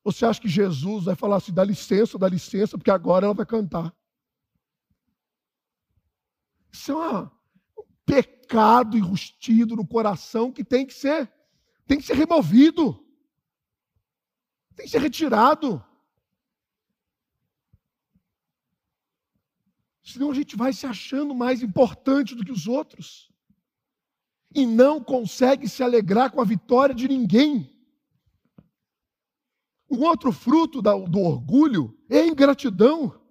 Você 0.05 0.26
acha 0.26 0.40
que 0.40 0.49
Jesus 0.49 1.05
vai 1.05 1.14
falar 1.14 1.36
assim, 1.36 1.53
dá 1.53 1.64
licença, 1.64 2.18
dá 2.18 2.28
licença, 2.28 2.76
porque 2.76 2.90
agora 2.90 3.26
ela 3.26 3.34
vai 3.34 3.47
cantar? 3.47 3.97
Isso 6.73 6.93
é 6.93 7.23
um 7.23 7.31
pecado 8.07 8.97
enrustido 8.97 9.77
no 9.77 9.87
coração 9.87 10.51
que 10.51 10.64
tem 10.64 10.87
que 10.87 10.95
ser, 10.95 11.31
tem 11.87 11.99
que 11.99 12.07
ser 12.07 12.14
removido. 12.14 12.99
Tem 14.75 14.87
que 14.87 14.91
ser 14.91 15.01
retirado. 15.01 15.85
Senão 20.03 20.31
a 20.31 20.35
gente 20.35 20.57
vai 20.57 20.73
se 20.73 20.87
achando 20.87 21.35
mais 21.35 21.62
importante 21.62 22.35
do 22.35 22.45
que 22.45 22.53
os 22.53 22.66
outros. 22.66 23.31
E 24.55 24.66
não 24.66 25.03
consegue 25.03 25.68
se 25.68 25.83
alegrar 25.83 26.31
com 26.31 26.41
a 26.41 26.45
vitória 26.45 26.95
de 26.95 27.09
ninguém. 27.09 27.70
Um 29.91 30.03
outro 30.05 30.33
fruto 30.33 30.83
do 30.83 31.20
orgulho 31.20 31.97
é 32.09 32.20
a 32.20 32.27
ingratidão. 32.27 33.22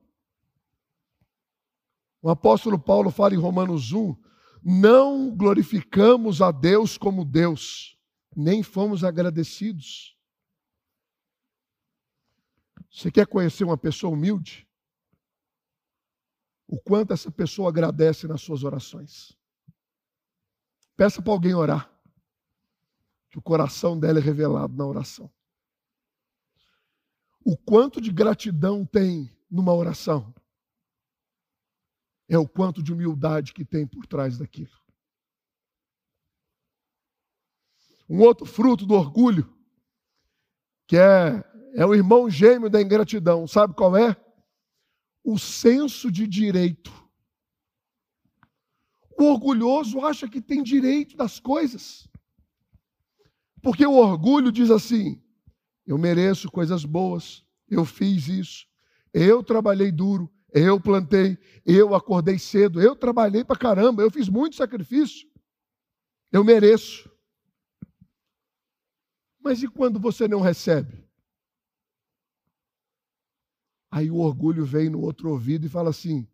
O 2.22 2.30
apóstolo 2.30 2.78
Paulo 2.78 3.10
fala 3.10 3.34
em 3.34 3.38
Romanos 3.38 3.92
1: 3.92 4.16
não 4.64 5.36
glorificamos 5.36 6.42
a 6.42 6.52
Deus 6.52 6.98
como 6.98 7.26
Deus, 7.26 7.98
nem 8.36 8.62
fomos 8.62 9.04
agradecidos. 9.04 10.16
Você 12.92 13.10
quer 13.10 13.26
conhecer 13.26 13.64
uma 13.64 13.78
pessoa 13.78 14.14
humilde? 14.14 14.68
O 16.68 16.80
quanto 16.80 17.14
essa 17.14 17.32
pessoa 17.32 17.70
agradece 17.70 18.28
nas 18.28 18.42
suas 18.42 18.64
orações. 18.64 19.36
Peça 20.96 21.22
para 21.22 21.34
alguém 21.34 21.56
orar, 21.56 21.92
que 23.30 23.40
o 23.40 23.42
coração 23.42 24.00
dela 24.00 24.20
é 24.20 24.22
revelado 24.22 24.76
na 24.76 24.86
oração. 24.86 25.32
O 27.44 27.58
quanto 27.58 28.00
de 28.00 28.12
gratidão 28.12 28.86
tem 28.86 29.36
numa 29.50 29.74
oração 29.74 30.34
é 32.32 32.38
o 32.38 32.48
quanto 32.48 32.82
de 32.82 32.94
humildade 32.94 33.52
que 33.52 33.66
tem 33.66 33.86
por 33.86 34.08
trás 34.08 34.38
daquilo. 34.38 34.72
Um 38.10 38.22
outro 38.22 38.46
fruto 38.46 38.86
do 38.86 38.94
orgulho, 38.94 39.54
que 40.88 40.96
é, 40.96 41.44
é 41.76 41.86
o 41.86 41.94
irmão 41.94 42.30
gêmeo 42.30 42.70
da 42.70 42.82
ingratidão, 42.82 43.46
sabe 43.46 43.74
qual 43.74 43.98
é? 43.98 44.16
O 45.22 45.38
senso 45.38 46.10
de 46.10 46.26
direito. 46.26 46.90
O 49.20 49.26
orgulhoso 49.26 50.00
acha 50.00 50.26
que 50.26 50.42
tem 50.42 50.64
direito 50.64 51.18
das 51.18 51.38
coisas. 51.38 52.10
Porque 53.62 53.86
o 53.86 53.98
orgulho 53.98 54.54
diz 54.54 54.72
assim: 54.72 55.22
eu 55.86 55.98
mereço 55.98 56.50
coisas 56.50 56.86
boas, 56.86 57.46
eu 57.68 57.84
fiz 57.84 58.30
isso, 58.30 58.68
eu 59.14 59.44
trabalhei 59.44 59.92
duro, 59.92 60.32
eu 60.52 60.80
plantei, 60.80 61.38
eu 61.66 61.95
acordei 61.95 62.38
cedo, 62.38 62.82
eu 62.82 62.95
trabalhei 62.95 63.43
para 63.43 63.58
caramba, 63.58 64.02
eu 64.02 64.12
fiz 64.12 64.28
muito 64.28 64.56
sacrifício. 64.56 65.30
Eu 66.32 66.43
mereço. 66.43 67.10
Mas 69.39 69.64
e 69.64 69.68
quando 69.68 69.99
você 69.99 70.28
não 70.28 70.41
recebe? 70.41 71.10
Aí 73.89 74.10
o 74.10 74.18
orgulho 74.18 74.64
vem 74.64 74.89
no 74.89 75.02
outro 75.02 75.30
ouvido 75.30 75.66
e 75.66 75.70
fala 75.70 75.89
assim: 75.89 76.28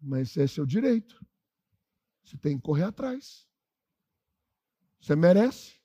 Mas 0.00 0.36
é 0.36 0.46
seu 0.46 0.66
direito. 0.66 1.24
Você 2.24 2.36
tem 2.38 2.56
que 2.56 2.62
correr 2.62 2.84
atrás. 2.84 3.46
Você 5.00 5.14
merece. 5.14 5.83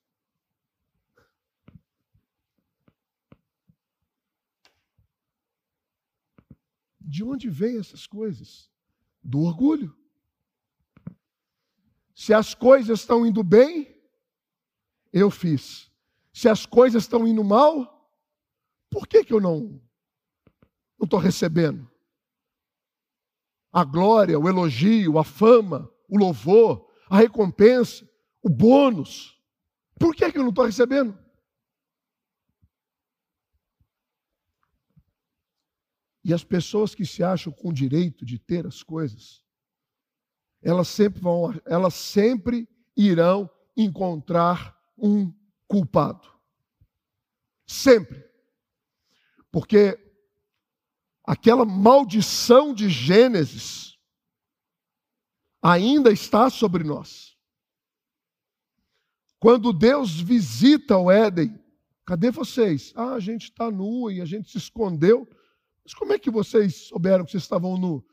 De 7.09 7.23
onde 7.23 7.49
vêm 7.49 7.79
essas 7.79 8.05
coisas? 8.05 8.69
Do 9.23 9.39
orgulho. 9.41 9.97
Se 12.13 12.35
as 12.35 12.53
coisas 12.53 12.99
estão 12.99 13.25
indo 13.25 13.41
bem, 13.41 13.99
eu 15.11 15.31
fiz. 15.31 15.91
Se 16.31 16.47
as 16.47 16.67
coisas 16.67 17.01
estão 17.03 17.27
indo 17.27 17.43
mal, 17.43 18.07
por 18.91 19.07
que, 19.07 19.23
que 19.23 19.33
eu 19.33 19.41
não 19.41 19.81
estou 21.01 21.17
recebendo? 21.17 21.89
A 23.71 23.83
glória, 23.83 24.39
o 24.39 24.47
elogio, 24.47 25.17
a 25.17 25.23
fama, 25.23 25.91
o 26.07 26.15
louvor, 26.15 26.91
a 27.09 27.17
recompensa, 27.17 28.07
o 28.43 28.49
bônus. 28.49 29.35
Por 29.97 30.13
que, 30.15 30.31
que 30.31 30.37
eu 30.37 30.43
não 30.43 30.49
estou 30.49 30.65
recebendo? 30.65 31.17
E 36.23 36.33
as 36.33 36.43
pessoas 36.43 36.93
que 36.93 37.05
se 37.05 37.23
acham 37.23 37.51
com 37.51 37.71
direito 37.71 38.25
de 38.25 38.37
ter 38.37 38.67
as 38.67 38.83
coisas, 38.83 39.43
elas 40.61 40.87
sempre 40.87 41.21
vão, 41.21 41.53
elas 41.65 41.93
sempre 41.93 42.67
irão 42.95 43.49
encontrar 43.75 44.77
um 44.97 45.33
culpado. 45.67 46.27
Sempre. 47.65 48.23
Porque 49.51 49.97
aquela 51.23 51.63
maldição 51.63 52.73
de 52.73 52.89
Gênesis 52.89 53.97
ainda 55.61 56.11
está 56.11 56.49
sobre 56.49 56.83
nós. 56.83 57.37
Quando 59.39 59.71
Deus 59.71 60.19
visita 60.19 60.97
o 60.97 61.09
Éden, 61.09 61.57
cadê 62.05 62.29
vocês? 62.29 62.91
Ah, 62.95 63.13
a 63.13 63.19
gente 63.19 63.43
está 63.43 63.71
nu 63.71 64.11
e 64.11 64.19
a 64.19 64.25
gente 64.25 64.51
se 64.51 64.57
escondeu. 64.57 65.27
Mas 65.83 65.93
como 65.93 66.13
é 66.13 66.19
que 66.19 66.29
vocês 66.29 66.87
souberam 66.87 67.25
que 67.25 67.31
vocês 67.31 67.43
estavam 67.43 67.77
nu? 67.77 68.05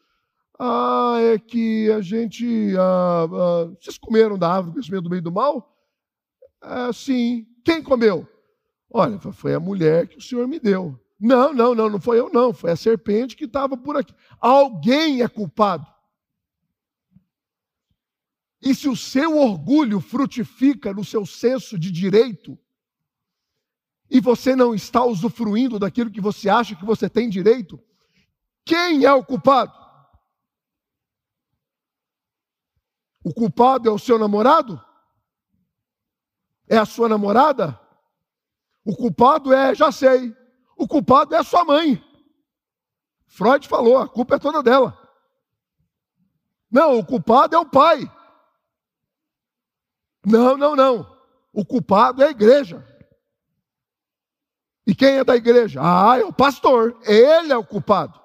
Ah, 0.58 1.16
é 1.20 1.38
que 1.38 1.90
a 1.92 2.00
gente. 2.00 2.74
Ah, 2.78 3.24
ah, 3.24 3.74
vocês 3.80 3.98
comeram 3.98 4.38
da 4.38 4.48
árvore 4.48 4.70
do 4.70 4.72
conhecimento 4.74 5.02
do 5.02 5.10
bem 5.10 5.18
e 5.18 5.22
do 5.22 5.32
mal? 5.32 5.76
Ah, 6.60 6.92
sim. 6.92 7.46
Quem 7.64 7.82
comeu? 7.82 8.26
Olha, 8.90 9.18
foi 9.18 9.54
a 9.54 9.60
mulher 9.60 10.08
que 10.08 10.18
o 10.18 10.22
Senhor 10.22 10.46
me 10.48 10.58
deu. 10.58 10.98
Não, 11.18 11.52
não, 11.52 11.74
não, 11.74 11.90
não 11.90 12.00
foi 12.00 12.18
eu, 12.18 12.30
não. 12.32 12.52
Foi 12.52 12.70
a 12.70 12.76
serpente 12.76 13.36
que 13.36 13.44
estava 13.44 13.76
por 13.76 13.96
aqui. 13.96 14.14
Alguém 14.40 15.22
é 15.22 15.28
culpado. 15.28 15.86
E 18.62 18.74
se 18.74 18.88
o 18.88 18.96
seu 18.96 19.36
orgulho 19.38 20.00
frutifica 20.00 20.92
no 20.92 21.04
seu 21.04 21.26
senso 21.26 21.78
de 21.78 21.90
direito, 21.90 22.58
e 24.08 24.20
você 24.20 24.54
não 24.54 24.74
está 24.74 25.04
usufruindo 25.04 25.78
daquilo 25.78 26.10
que 26.10 26.20
você 26.20 26.48
acha 26.48 26.76
que 26.76 26.84
você 26.84 27.08
tem 27.08 27.28
direito, 27.28 27.82
quem 28.64 29.04
é 29.04 29.12
o 29.12 29.24
culpado? 29.24 29.72
O 33.24 33.34
culpado 33.34 33.88
é 33.88 33.92
o 33.92 33.98
seu 33.98 34.18
namorado? 34.18 34.80
É 36.68 36.76
a 36.76 36.84
sua 36.84 37.08
namorada? 37.08 37.78
O 38.84 38.94
culpado 38.94 39.52
é, 39.52 39.74
já 39.74 39.90
sei, 39.90 40.32
o 40.76 40.86
culpado 40.86 41.34
é 41.34 41.38
a 41.38 41.44
sua 41.44 41.64
mãe. 41.64 42.02
Freud 43.26 43.66
falou, 43.66 43.98
a 43.98 44.08
culpa 44.08 44.36
é 44.36 44.38
toda 44.38 44.62
dela. 44.62 44.96
Não, 46.70 46.98
o 46.98 47.04
culpado 47.04 47.56
é 47.56 47.58
o 47.58 47.68
pai. 47.68 48.00
Não, 50.24 50.56
não, 50.56 50.76
não. 50.76 51.16
O 51.52 51.64
culpado 51.64 52.22
é 52.22 52.26
a 52.26 52.30
igreja. 52.30 52.84
E 54.86 54.94
quem 54.94 55.18
é 55.18 55.24
da 55.24 55.34
igreja? 55.34 55.80
Ah, 55.82 56.16
é 56.16 56.24
o 56.24 56.32
pastor. 56.32 56.96
Ele 57.02 57.52
é 57.52 57.56
o 57.56 57.66
culpado. 57.66 58.20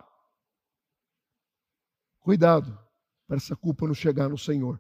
Cuidado 2.19 2.77
para 3.27 3.37
essa 3.37 3.55
culpa 3.55 3.87
não 3.87 3.95
chegar 3.95 4.29
no 4.29 4.37
Senhor. 4.37 4.79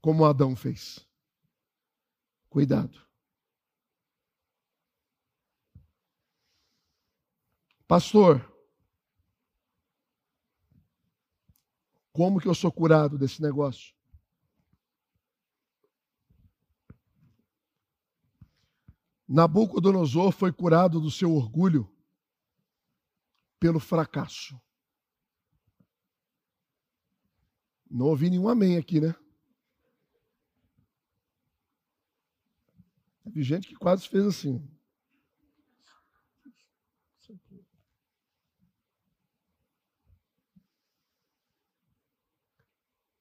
Como 0.00 0.24
Adão 0.24 0.54
fez. 0.54 1.04
Cuidado. 2.48 3.02
Pastor, 7.88 8.48
como 12.12 12.40
que 12.40 12.46
eu 12.46 12.54
sou 12.54 12.70
curado 12.70 13.18
desse 13.18 13.42
negócio? 13.42 13.94
Nabucodonosor 19.26 20.32
foi 20.32 20.52
curado 20.52 21.00
do 21.00 21.10
seu 21.10 21.32
orgulho 21.32 21.90
pelo 23.58 23.80
fracasso. 23.80 24.60
Não 27.90 28.06
ouvi 28.06 28.28
nenhum 28.28 28.48
amém 28.48 28.76
aqui, 28.76 29.00
né? 29.00 29.14
Teve 33.22 33.42
gente 33.42 33.68
que 33.68 33.74
quase 33.74 34.06
fez 34.06 34.26
assim. 34.26 34.68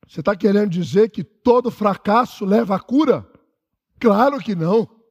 Você 0.07 0.19
está 0.19 0.35
querendo 0.35 0.69
dizer 0.69 1.09
que 1.09 1.23
todo 1.23 1.71
fracasso 1.71 2.45
leva 2.45 2.75
à 2.75 2.79
cura? 2.79 3.27
Claro 3.99 4.37
que 4.39 4.53
não. 4.53 5.02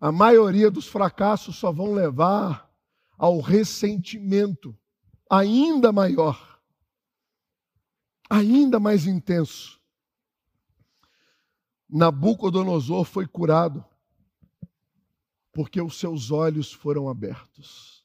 A 0.00 0.12
maioria 0.12 0.70
dos 0.70 0.86
fracassos 0.86 1.56
só 1.56 1.72
vão 1.72 1.92
levar 1.92 2.70
ao 3.16 3.40
ressentimento 3.40 4.78
ainda 5.30 5.90
maior, 5.90 6.60
ainda 8.28 8.78
mais 8.78 9.06
intenso. 9.06 9.80
Nabucodonosor 11.88 13.04
foi 13.04 13.26
curado 13.26 13.84
porque 15.52 15.80
os 15.80 15.98
seus 15.98 16.30
olhos 16.30 16.70
foram 16.70 17.08
abertos. 17.08 18.04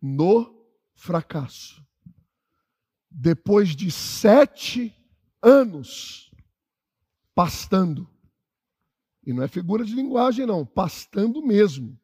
No 0.00 0.66
fracasso, 0.94 1.86
depois 3.08 3.76
de 3.76 3.88
sete 3.92 4.92
anos 5.40 6.32
pastando, 7.34 8.11
e 9.24 9.32
não 9.32 9.42
é 9.42 9.48
figura 9.48 9.84
de 9.84 9.94
linguagem, 9.94 10.44
não, 10.46 10.66
pastando 10.66 11.40
mesmo, 11.42 11.98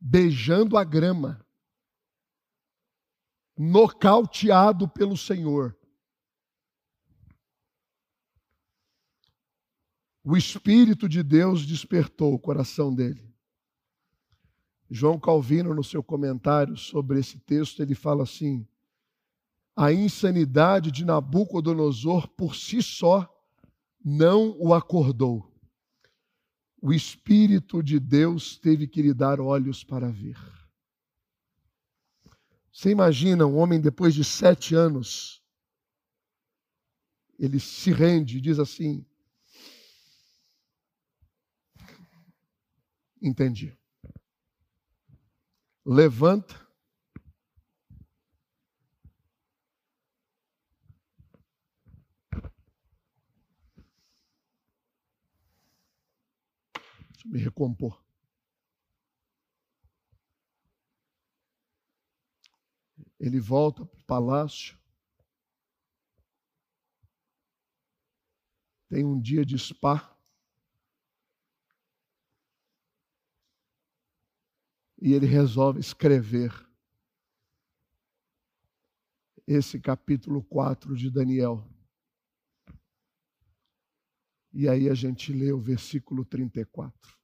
beijando 0.00 0.76
a 0.76 0.84
grama, 0.84 1.44
nocauteado 3.56 4.88
pelo 4.88 5.16
Senhor. 5.16 5.76
O 10.24 10.36
Espírito 10.36 11.08
de 11.08 11.22
Deus 11.22 11.66
despertou 11.66 12.34
o 12.34 12.38
coração 12.38 12.94
dele. 12.94 13.26
João 14.90 15.18
Calvino, 15.18 15.74
no 15.74 15.84
seu 15.84 16.02
comentário 16.02 16.76
sobre 16.76 17.20
esse 17.20 17.38
texto, 17.38 17.82
ele 17.82 17.94
fala 17.94 18.22
assim: 18.22 18.66
a 19.76 19.92
insanidade 19.92 20.90
de 20.90 21.04
Nabucodonosor 21.04 22.26
por 22.28 22.54
si 22.54 22.82
só 22.82 23.28
não 24.02 24.56
o 24.58 24.72
acordou 24.72 25.57
o 26.80 26.92
Espírito 26.92 27.82
de 27.82 27.98
Deus 27.98 28.56
teve 28.56 28.86
que 28.86 29.02
lhe 29.02 29.12
dar 29.12 29.40
olhos 29.40 29.82
para 29.82 30.10
ver. 30.10 30.36
Você 32.72 32.90
imagina 32.90 33.44
um 33.46 33.56
homem 33.56 33.80
depois 33.80 34.14
de 34.14 34.24
sete 34.24 34.74
anos, 34.74 35.42
ele 37.38 37.58
se 37.58 37.90
rende 37.90 38.38
e 38.38 38.40
diz 38.40 38.58
assim: 38.58 39.04
Entendi. 43.20 43.76
Levanta. 45.84 46.67
Me 57.26 57.38
recompor. 57.38 58.02
Ele 63.18 63.40
volta 63.40 63.84
para 63.84 63.98
o 63.98 64.04
palácio. 64.04 64.78
Tem 68.88 69.04
um 69.04 69.20
dia 69.20 69.44
de 69.44 69.58
spa. 69.58 70.16
E 75.00 75.12
ele 75.12 75.26
resolve 75.26 75.80
escrever 75.80 76.52
esse 79.46 79.80
capítulo 79.80 80.42
4 80.44 80.94
de 80.94 81.10
Daniel. 81.10 81.66
E 84.52 84.68
aí 84.68 84.88
a 84.88 84.94
gente 84.94 85.32
lê 85.32 85.52
o 85.52 85.60
versículo 85.60 86.24
34 86.24 87.18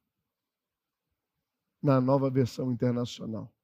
na 1.82 2.00
nova 2.00 2.30
versão 2.30 2.72
internacional. 2.72 3.54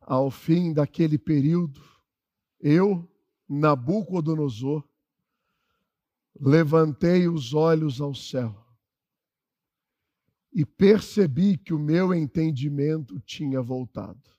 Ao 0.00 0.30
fim 0.30 0.72
daquele 0.72 1.18
período, 1.18 1.80
eu, 2.60 3.10
Nabucodonosor, 3.48 4.86
levantei 6.38 7.26
os 7.26 7.54
olhos 7.54 8.00
ao 8.00 8.14
céu 8.14 8.66
e 10.52 10.64
percebi 10.64 11.56
que 11.56 11.72
o 11.72 11.78
meu 11.78 12.14
entendimento 12.14 13.18
tinha 13.20 13.62
voltado. 13.62 14.30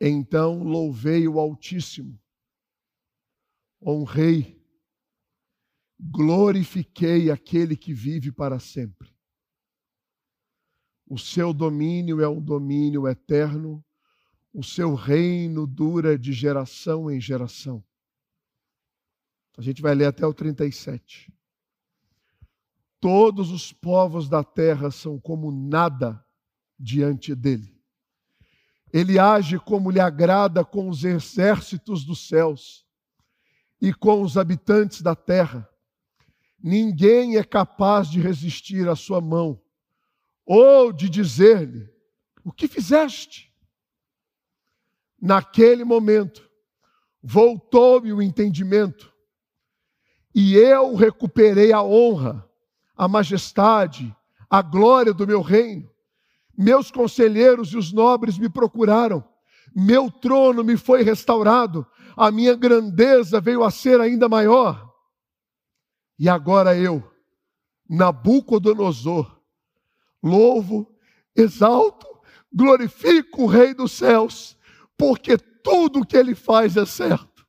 Então 0.00 0.62
louvei 0.62 1.26
o 1.28 1.38
Altíssimo, 1.38 2.20
honrei 3.84 4.64
glorifiquei 6.10 7.30
aquele 7.30 7.76
que 7.76 7.94
vive 7.94 8.30
para 8.32 8.58
sempre. 8.58 9.14
O 11.06 11.18
seu 11.18 11.52
domínio 11.52 12.20
é 12.20 12.28
um 12.28 12.40
domínio 12.40 13.06
eterno, 13.06 13.84
o 14.52 14.62
seu 14.62 14.94
reino 14.94 15.66
dura 15.66 16.18
de 16.18 16.32
geração 16.32 17.10
em 17.10 17.20
geração. 17.20 17.84
A 19.56 19.62
gente 19.62 19.82
vai 19.82 19.94
ler 19.94 20.06
até 20.06 20.26
o 20.26 20.34
37. 20.34 21.32
Todos 23.00 23.50
os 23.50 23.72
povos 23.72 24.28
da 24.28 24.42
terra 24.42 24.90
são 24.90 25.20
como 25.20 25.52
nada 25.52 26.24
diante 26.78 27.34
dele. 27.34 27.72
Ele 28.92 29.18
age 29.18 29.58
como 29.58 29.90
lhe 29.90 30.00
agrada 30.00 30.64
com 30.64 30.88
os 30.88 31.04
exércitos 31.04 32.04
dos 32.04 32.26
céus 32.26 32.84
e 33.84 33.92
com 33.92 34.22
os 34.22 34.38
habitantes 34.38 35.02
da 35.02 35.14
terra 35.14 35.68
ninguém 36.58 37.36
é 37.36 37.44
capaz 37.44 38.08
de 38.08 38.18
resistir 38.18 38.88
à 38.88 38.96
sua 38.96 39.20
mão, 39.20 39.60
ou 40.46 40.90
de 40.90 41.10
dizer-lhe: 41.10 41.86
O 42.42 42.50
que 42.50 42.66
fizeste? 42.66 43.52
Naquele 45.20 45.84
momento, 45.84 46.48
voltou-me 47.22 48.10
o 48.14 48.22
entendimento, 48.22 49.12
e 50.34 50.54
eu 50.54 50.94
recuperei 50.94 51.70
a 51.70 51.82
honra, 51.82 52.48
a 52.96 53.06
majestade, 53.06 54.16
a 54.48 54.62
glória 54.62 55.12
do 55.12 55.26
meu 55.26 55.42
reino, 55.42 55.90
Meus 56.56 56.90
conselheiros 56.90 57.72
e 57.72 57.76
os 57.76 57.92
nobres 57.92 58.38
me 58.38 58.48
procuraram. 58.48 59.24
Meu 59.74 60.10
trono 60.10 60.62
me 60.62 60.76
foi 60.76 61.02
restaurado. 61.02 61.84
A 62.16 62.30
minha 62.30 62.54
grandeza 62.54 63.40
veio 63.40 63.64
a 63.64 63.70
ser 63.70 64.00
ainda 64.00 64.28
maior. 64.28 64.92
E 66.18 66.28
agora 66.28 66.76
eu, 66.76 67.02
Nabucodonosor, 67.88 69.40
louvo, 70.22 70.90
exalto, 71.36 72.06
glorifico 72.52 73.42
o 73.42 73.46
Rei 73.46 73.74
dos 73.74 73.92
céus, 73.92 74.56
porque 74.96 75.36
tudo 75.36 76.06
que 76.06 76.16
ele 76.16 76.34
faz 76.34 76.76
é 76.76 76.86
certo. 76.86 77.44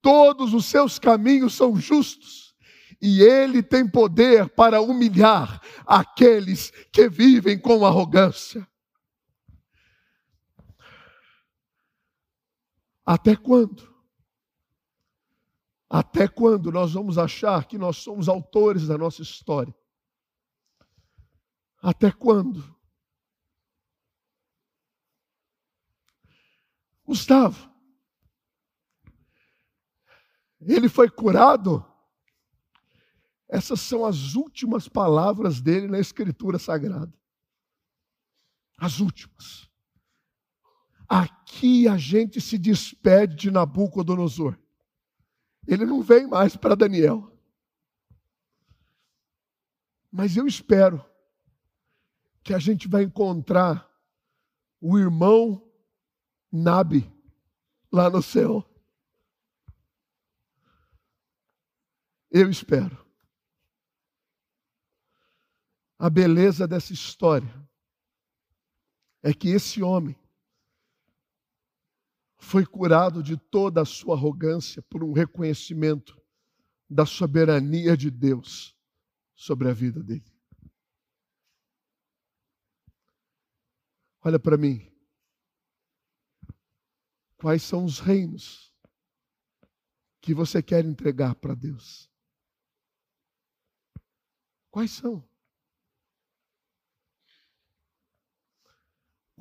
Todos 0.00 0.52
os 0.52 0.66
seus 0.66 0.98
caminhos 0.98 1.54
são 1.54 1.76
justos, 1.76 2.54
e 3.00 3.22
ele 3.22 3.62
tem 3.62 3.88
poder 3.88 4.48
para 4.50 4.80
humilhar 4.80 5.60
aqueles 5.86 6.72
que 6.92 7.08
vivem 7.08 7.58
com 7.58 7.86
arrogância. 7.86 8.66
Até 13.04 13.36
quando? 13.36 13.92
Até 15.88 16.26
quando 16.26 16.72
nós 16.72 16.92
vamos 16.94 17.18
achar 17.18 17.66
que 17.66 17.76
nós 17.76 17.98
somos 17.98 18.28
autores 18.28 18.86
da 18.86 18.96
nossa 18.96 19.20
história? 19.20 19.74
Até 21.82 22.10
quando? 22.10 22.74
Gustavo, 27.04 27.70
ele 30.60 30.88
foi 30.88 31.10
curado. 31.10 31.84
Essas 33.48 33.80
são 33.80 34.06
as 34.06 34.34
últimas 34.34 34.88
palavras 34.88 35.60
dele 35.60 35.88
na 35.88 35.98
Escritura 35.98 36.58
Sagrada. 36.58 37.12
As 38.78 38.98
últimas. 38.98 39.71
Aqui 41.14 41.86
a 41.86 41.98
gente 41.98 42.40
se 42.40 42.56
despede 42.56 43.36
de 43.36 43.50
Nabucodonosor. 43.50 44.58
Ele 45.68 45.84
não 45.84 46.00
vem 46.00 46.26
mais 46.26 46.56
para 46.56 46.74
Daniel. 46.74 47.30
Mas 50.10 50.38
eu 50.38 50.46
espero 50.46 51.04
que 52.42 52.54
a 52.54 52.58
gente 52.58 52.88
vai 52.88 53.02
encontrar 53.02 53.86
o 54.80 54.98
irmão 54.98 55.70
Nabi 56.50 57.12
lá 57.92 58.08
no 58.08 58.22
céu. 58.22 58.64
Eu 62.30 62.48
espero. 62.48 62.96
A 65.98 66.08
beleza 66.08 66.66
dessa 66.66 66.94
história 66.94 67.54
é 69.22 69.34
que 69.34 69.50
esse 69.50 69.82
homem 69.82 70.16
foi 72.42 72.66
curado 72.66 73.22
de 73.22 73.36
toda 73.36 73.80
a 73.80 73.84
sua 73.84 74.16
arrogância 74.16 74.82
por 74.82 75.04
um 75.04 75.12
reconhecimento 75.12 76.20
da 76.90 77.06
soberania 77.06 77.96
de 77.96 78.10
Deus 78.10 78.76
sobre 79.34 79.70
a 79.70 79.72
vida 79.72 80.02
dele. 80.02 80.30
Olha 84.20 84.40
para 84.40 84.58
mim. 84.58 84.92
Quais 87.36 87.62
são 87.62 87.84
os 87.84 88.00
reinos 88.00 88.74
que 90.20 90.34
você 90.34 90.60
quer 90.60 90.84
entregar 90.84 91.36
para 91.36 91.54
Deus? 91.54 92.10
Quais 94.68 94.90
são? 94.90 95.26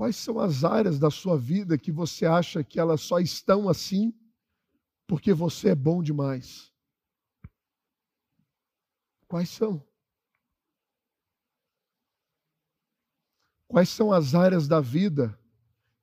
Quais 0.02 0.16
são 0.16 0.40
as 0.40 0.64
áreas 0.64 0.98
da 0.98 1.12
sua 1.12 1.38
vida 1.38 1.78
que 1.78 1.92
você 1.92 2.26
acha 2.26 2.64
que 2.64 2.80
elas 2.80 3.02
só 3.02 3.20
estão 3.20 3.70
assim 3.70 4.12
porque 5.06 5.32
você 5.32 5.70
é 5.70 5.76
bom 5.76 6.02
demais? 6.02 6.74
Quais 9.28 9.48
são? 9.48 9.88
Quais 13.68 13.90
são 13.90 14.12
as 14.12 14.34
áreas 14.34 14.68
da 14.68 14.82
vida 14.82 15.40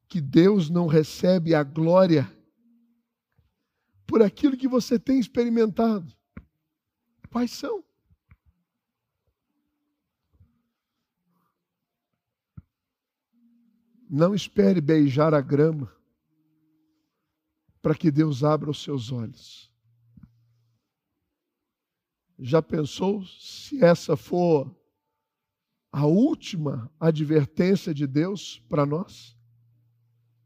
que 0.06 0.20
Deus 0.20 0.70
não 0.70 0.86
recebe 0.86 1.52
a 1.52 1.64
glória 1.64 2.24
por 4.06 4.22
aquilo 4.22 4.56
que 4.56 4.68
você 4.68 4.96
tem 4.96 5.18
experimentado? 5.18 6.16
Quais 7.32 7.50
são? 7.50 7.84
Não 14.08 14.34
espere 14.34 14.80
beijar 14.80 15.34
a 15.34 15.40
grama 15.40 15.92
para 17.82 17.94
que 17.94 18.10
Deus 18.10 18.42
abra 18.42 18.70
os 18.70 18.82
seus 18.82 19.12
olhos. 19.12 19.70
Já 22.38 22.62
pensou 22.62 23.24
se 23.24 23.84
essa 23.84 24.16
for 24.16 24.74
a 25.92 26.06
última 26.06 26.90
advertência 26.98 27.92
de 27.92 28.06
Deus 28.06 28.60
para 28.68 28.86
nós? 28.86 29.36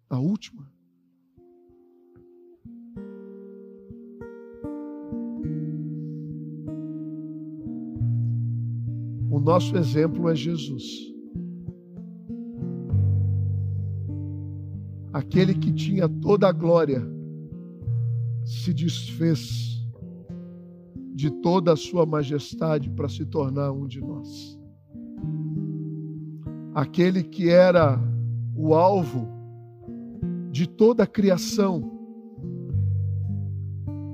A 0.08 0.18
última. 0.18 0.70
O 9.30 9.38
nosso 9.40 9.76
exemplo 9.76 10.28
é 10.28 10.34
Jesus. 10.34 11.11
Aquele 15.22 15.54
que 15.54 15.72
tinha 15.72 16.08
toda 16.08 16.48
a 16.48 16.52
glória, 16.52 17.00
se 18.44 18.74
desfez 18.74 19.80
de 21.14 21.30
toda 21.30 21.72
a 21.72 21.76
sua 21.76 22.04
majestade 22.04 22.90
para 22.90 23.08
se 23.08 23.24
tornar 23.24 23.70
um 23.72 23.86
de 23.86 24.00
nós. 24.00 24.58
Aquele 26.74 27.22
que 27.22 27.48
era 27.48 28.00
o 28.56 28.74
alvo 28.74 29.28
de 30.50 30.68
toda 30.68 31.04
a 31.04 31.06
criação, 31.06 31.90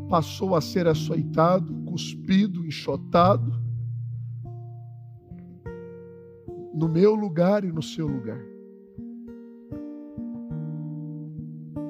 passou 0.08 0.54
a 0.54 0.60
ser 0.60 0.86
açoitado, 0.86 1.74
cuspido, 1.84 2.66
enxotado, 2.66 3.52
no 6.74 6.88
meu 6.88 7.14
lugar 7.14 7.64
e 7.64 7.72
no 7.72 7.82
seu 7.82 8.06
lugar. 8.06 8.57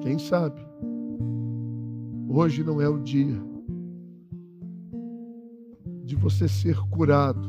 Quem 0.01 0.17
sabe? 0.17 0.61
Hoje 2.29 2.63
não 2.63 2.79
é 2.79 2.87
o 2.87 2.99
dia 2.99 3.37
de 6.05 6.15
você 6.15 6.47
ser 6.47 6.79
curado 6.89 7.47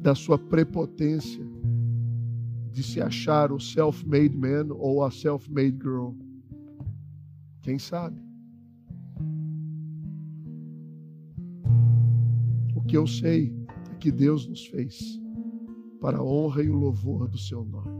da 0.00 0.14
sua 0.14 0.38
prepotência 0.38 1.44
de 2.70 2.82
se 2.82 3.00
achar 3.00 3.50
o 3.50 3.60
self-made 3.60 4.36
man 4.36 4.74
ou 4.74 5.02
a 5.02 5.10
self-made 5.10 5.76
girl. 5.80 6.10
Quem 7.62 7.78
sabe? 7.78 8.20
O 12.74 12.82
que 12.82 12.96
eu 12.96 13.06
sei 13.06 13.54
é 13.90 13.94
que 13.94 14.10
Deus 14.10 14.46
nos 14.46 14.66
fez 14.66 15.20
para 16.00 16.18
a 16.18 16.24
honra 16.24 16.62
e 16.62 16.68
o 16.68 16.74
louvor 16.74 17.28
do 17.28 17.38
seu 17.38 17.64
nome. 17.64 17.91